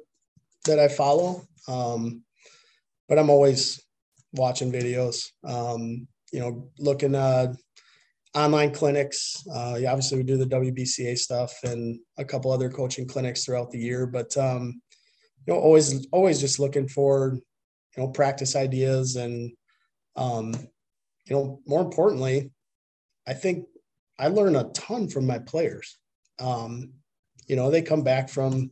[0.65, 1.43] that I follow.
[1.67, 2.23] Um,
[3.09, 3.83] but I'm always
[4.33, 5.25] watching videos.
[5.45, 7.55] Um, you know, looking uh
[8.35, 9.43] online clinics.
[9.53, 13.71] Uh, yeah, obviously we do the WBCA stuff and a couple other coaching clinics throughout
[13.71, 14.81] the year, but um,
[15.47, 17.39] you know, always always just looking for
[17.97, 19.53] you know practice ideas and
[20.17, 20.53] um,
[21.27, 22.51] you know more importantly,
[23.27, 23.67] I think
[24.19, 25.99] I learn a ton from my players.
[26.41, 26.93] Um,
[27.47, 28.71] you know, they come back from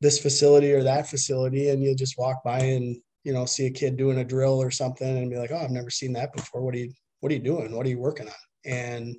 [0.00, 3.70] this facility or that facility and you'll just walk by and you know see a
[3.70, 6.60] kid doing a drill or something and be like oh i've never seen that before.
[6.60, 7.74] What are you what are you doing?
[7.74, 8.34] What are you working on?
[8.66, 9.16] And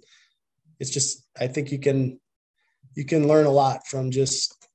[0.80, 2.19] it's just i think you can
[2.95, 4.67] you can learn a lot from just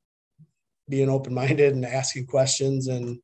[0.88, 2.88] being open-minded and asking questions.
[2.88, 3.20] And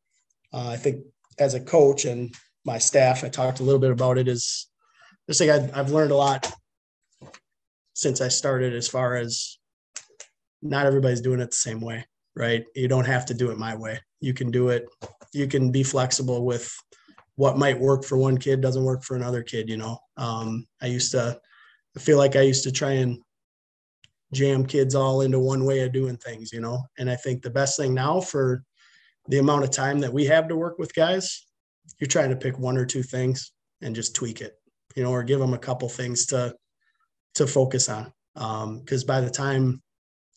[0.52, 1.04] uh, i think
[1.38, 2.34] as a coach and
[2.64, 4.68] my staff i talked a little bit about it is
[5.28, 6.52] just like I, i've learned a lot
[7.94, 9.58] since i started as far as
[10.62, 12.04] not everybody's doing it the same way
[12.36, 12.64] right?
[12.74, 13.98] You don't have to do it my way.
[14.20, 14.86] You can do it.
[15.32, 16.72] You can be flexible with
[17.34, 19.68] what might work for one kid doesn't work for another kid.
[19.68, 21.40] You know, um, I used to
[21.96, 23.18] I feel like I used to try and
[24.32, 26.52] jam kids all into one way of doing things.
[26.52, 28.62] You know, and I think the best thing now for
[29.28, 31.46] the amount of time that we have to work with guys,
[31.98, 33.52] you're trying to pick one or two things
[33.82, 34.54] and just tweak it.
[34.94, 36.54] You know, or give them a couple things to
[37.34, 38.12] to focus on.
[38.34, 39.82] Because um, by the time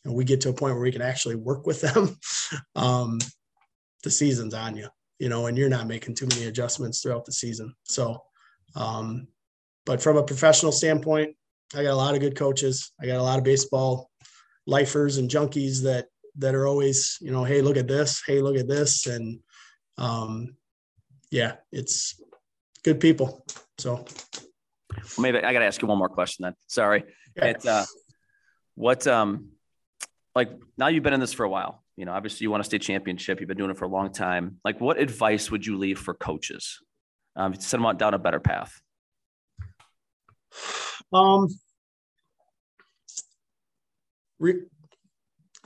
[0.05, 2.17] we get to a point where we can actually work with them,
[2.75, 3.19] um,
[4.03, 4.87] the season's on you,
[5.17, 7.73] you know, and you're not making too many adjustments throughout the season.
[7.83, 8.21] So,
[8.75, 9.27] um,
[9.85, 11.35] but from a professional standpoint,
[11.75, 12.91] I got a lot of good coaches.
[13.01, 14.09] I got a lot of baseball
[14.65, 16.07] lifers and junkies that
[16.39, 19.39] that are always, you know, hey, look at this, hey, look at this, and
[19.97, 20.55] um,
[21.31, 22.21] yeah, it's
[22.83, 23.45] good people.
[23.77, 24.05] So,
[25.17, 26.53] maybe I got to ask you one more question then.
[26.67, 27.03] Sorry,
[27.35, 27.45] yeah.
[27.45, 27.85] it's uh,
[28.75, 29.49] what um
[30.35, 31.83] like now you've been in this for a while.
[31.97, 33.41] You know, obviously you want to stay championship.
[33.41, 34.57] You've been doing it for a long time.
[34.63, 36.79] Like, what advice would you leave for coaches
[37.35, 38.79] um, to send them down a better path?
[41.11, 41.47] Um,
[44.39, 44.63] re-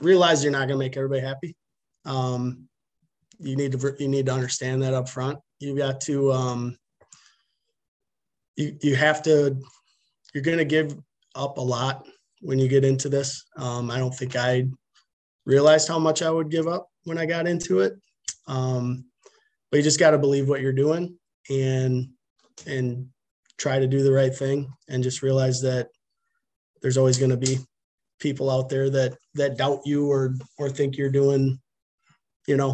[0.00, 1.56] realize you're not going to make everybody happy.
[2.04, 2.68] Um,
[3.38, 5.38] you need to you need to understand that up front.
[5.58, 6.76] You got to um,
[8.56, 9.56] you you have to
[10.32, 10.96] you're going to give
[11.34, 12.06] up a lot
[12.40, 13.44] when you get into this.
[13.56, 14.66] Um, I don't think I
[15.46, 17.94] realized how much I would give up when I got into it.
[18.46, 19.06] Um,
[19.70, 21.18] but you just got to believe what you're doing
[21.50, 22.08] and
[22.66, 23.08] and
[23.58, 25.88] try to do the right thing and just realize that
[26.82, 27.58] there's always going to be
[28.24, 31.60] people out there that that doubt you or or think you're doing
[32.48, 32.72] you know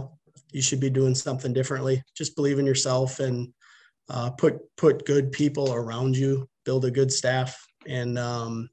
[0.53, 3.53] you should be doing something differently just believe in yourself and
[4.09, 8.69] uh, put put good people around you build a good staff and um,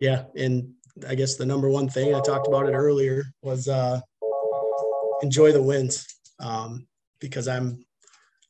[0.00, 0.72] yeah, and
[1.08, 4.00] I guess the number one thing I talked about it earlier was uh,
[5.22, 6.06] enjoy the wins
[6.40, 6.86] um,
[7.20, 7.84] because I'm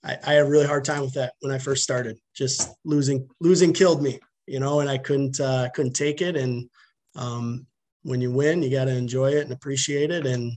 [0.05, 2.19] I, I, had a really hard time with that when I first started.
[2.35, 6.37] Just losing losing killed me, you know, and I couldn't uh, couldn't take it.
[6.37, 6.69] And
[7.17, 7.67] um,
[8.03, 10.27] when you win, you got to enjoy it and appreciate it.
[10.27, 10.57] And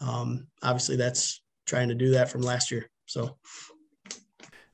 [0.00, 2.90] um, obviously, that's trying to do that from last year.
[3.06, 3.36] So.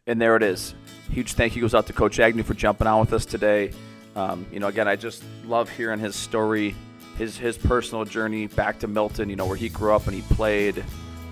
[0.07, 0.75] And there it is.
[1.11, 3.73] Huge thank you goes out to Coach Agnew for jumping on with us today.
[4.17, 6.75] Um, you know, again, I just love hearing his story,
[7.17, 9.29] his his personal journey back to Milton.
[9.29, 10.85] You know, where he grew up and he played.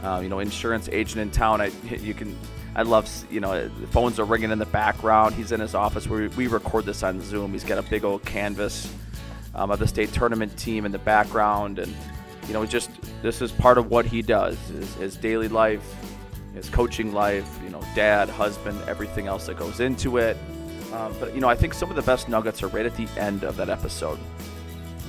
[0.03, 1.61] Uh, you know, insurance agent in town.
[1.61, 2.37] I you can.
[2.79, 5.35] I love, you know, phones are ringing in the background.
[5.35, 7.51] He's in his office where we record this on Zoom.
[7.51, 8.95] He's got a big old canvas
[9.57, 11.81] um, of the state tournament team in the background.
[11.81, 11.93] And,
[12.47, 15.83] you know, just this is part of what he does his, his daily life,
[16.55, 20.37] his coaching life, you know, dad, husband, everything else that goes into it.
[20.93, 23.09] Um, but you know, I think some of the best nuggets are right at the
[23.21, 24.21] end of that episode.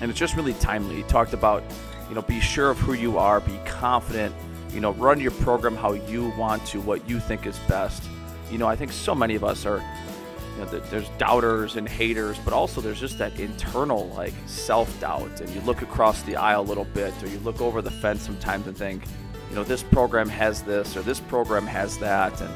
[0.01, 0.95] and it's just really timely.
[0.95, 1.61] He talked about,
[2.09, 4.33] you know, be sure of who you are, be confident,
[4.71, 8.03] you know, run your program how you want to, what you think is best.
[8.51, 12.37] You know, I think so many of us are, you know, there's doubters and haters,
[12.43, 16.63] but also there's just that internal like self-doubt, and you look across the aisle a
[16.63, 19.03] little bit, or you look over the fence sometimes and think,
[19.49, 22.53] you know, this program has this or this program has that, and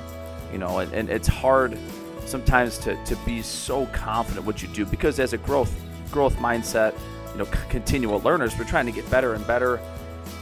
[0.51, 1.77] you know, and, and it's hard
[2.25, 5.79] sometimes to, to be so confident what you do because as a growth
[6.11, 6.93] growth mindset
[7.31, 9.79] you know continual learners we're trying to get better and better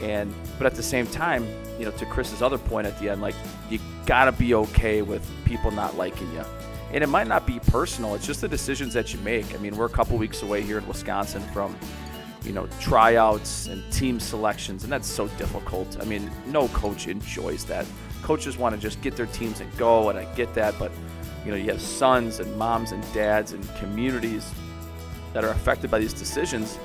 [0.02, 1.46] and but at the same time
[1.78, 3.34] you know to chris's other point at the end like
[3.70, 6.44] you gotta be okay with people not liking you.
[6.92, 9.54] And it might not be personal it's just the decisions that you make.
[9.54, 11.76] I mean we're a couple weeks away here in wisconsin from
[12.44, 15.96] you know tryouts and team selections and that's so difficult.
[16.00, 17.86] I mean no coach enjoys that.
[18.22, 20.92] Coaches want to just get their teams and go and i get that but
[21.44, 24.48] you know you have sons and moms and dads and communities
[25.32, 26.78] that are affected by these decisions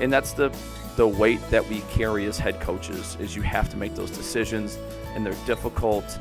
[0.00, 0.54] and that's the
[0.96, 4.78] the weight that we carry as head coaches is you have to make those decisions
[5.14, 6.18] and they're difficult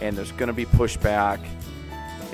[0.00, 1.38] and there's going to be pushback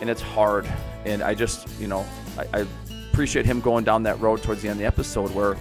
[0.01, 0.67] and it's hard
[1.05, 2.05] and i just you know
[2.39, 2.67] I, I
[3.11, 5.57] appreciate him going down that road towards the end of the episode where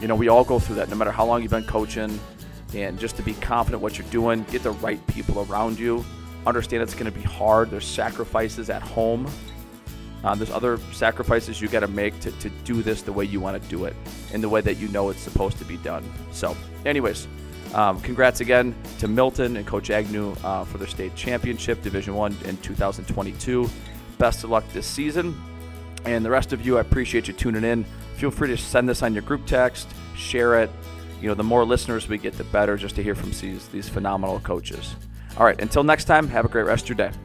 [0.00, 2.18] you know we all go through that no matter how long you've been coaching
[2.74, 6.04] and just to be confident what you're doing get the right people around you
[6.46, 7.70] understand it's going to be hard.
[7.70, 9.26] There's sacrifices at home.
[10.24, 13.40] Uh, there's other sacrifices you got to make to, to do this the way you
[13.40, 13.94] want to do it
[14.32, 16.02] in the way that you know it's supposed to be done.
[16.32, 16.56] So,
[16.86, 17.28] anyways,
[17.74, 22.36] um, congrats again to Milton and Coach Agnew uh, for their state championship, Division One
[22.44, 23.68] in 2022.
[24.18, 25.38] Best of luck this season.
[26.04, 27.84] And the rest of you, I appreciate you tuning in.
[28.16, 30.70] Feel free to send this on your group text, share it.
[31.20, 33.88] You know, the more listeners we get, the better just to hear from these, these
[33.88, 34.94] phenomenal coaches.
[35.36, 37.16] All right, until next time, have a great rest of your day.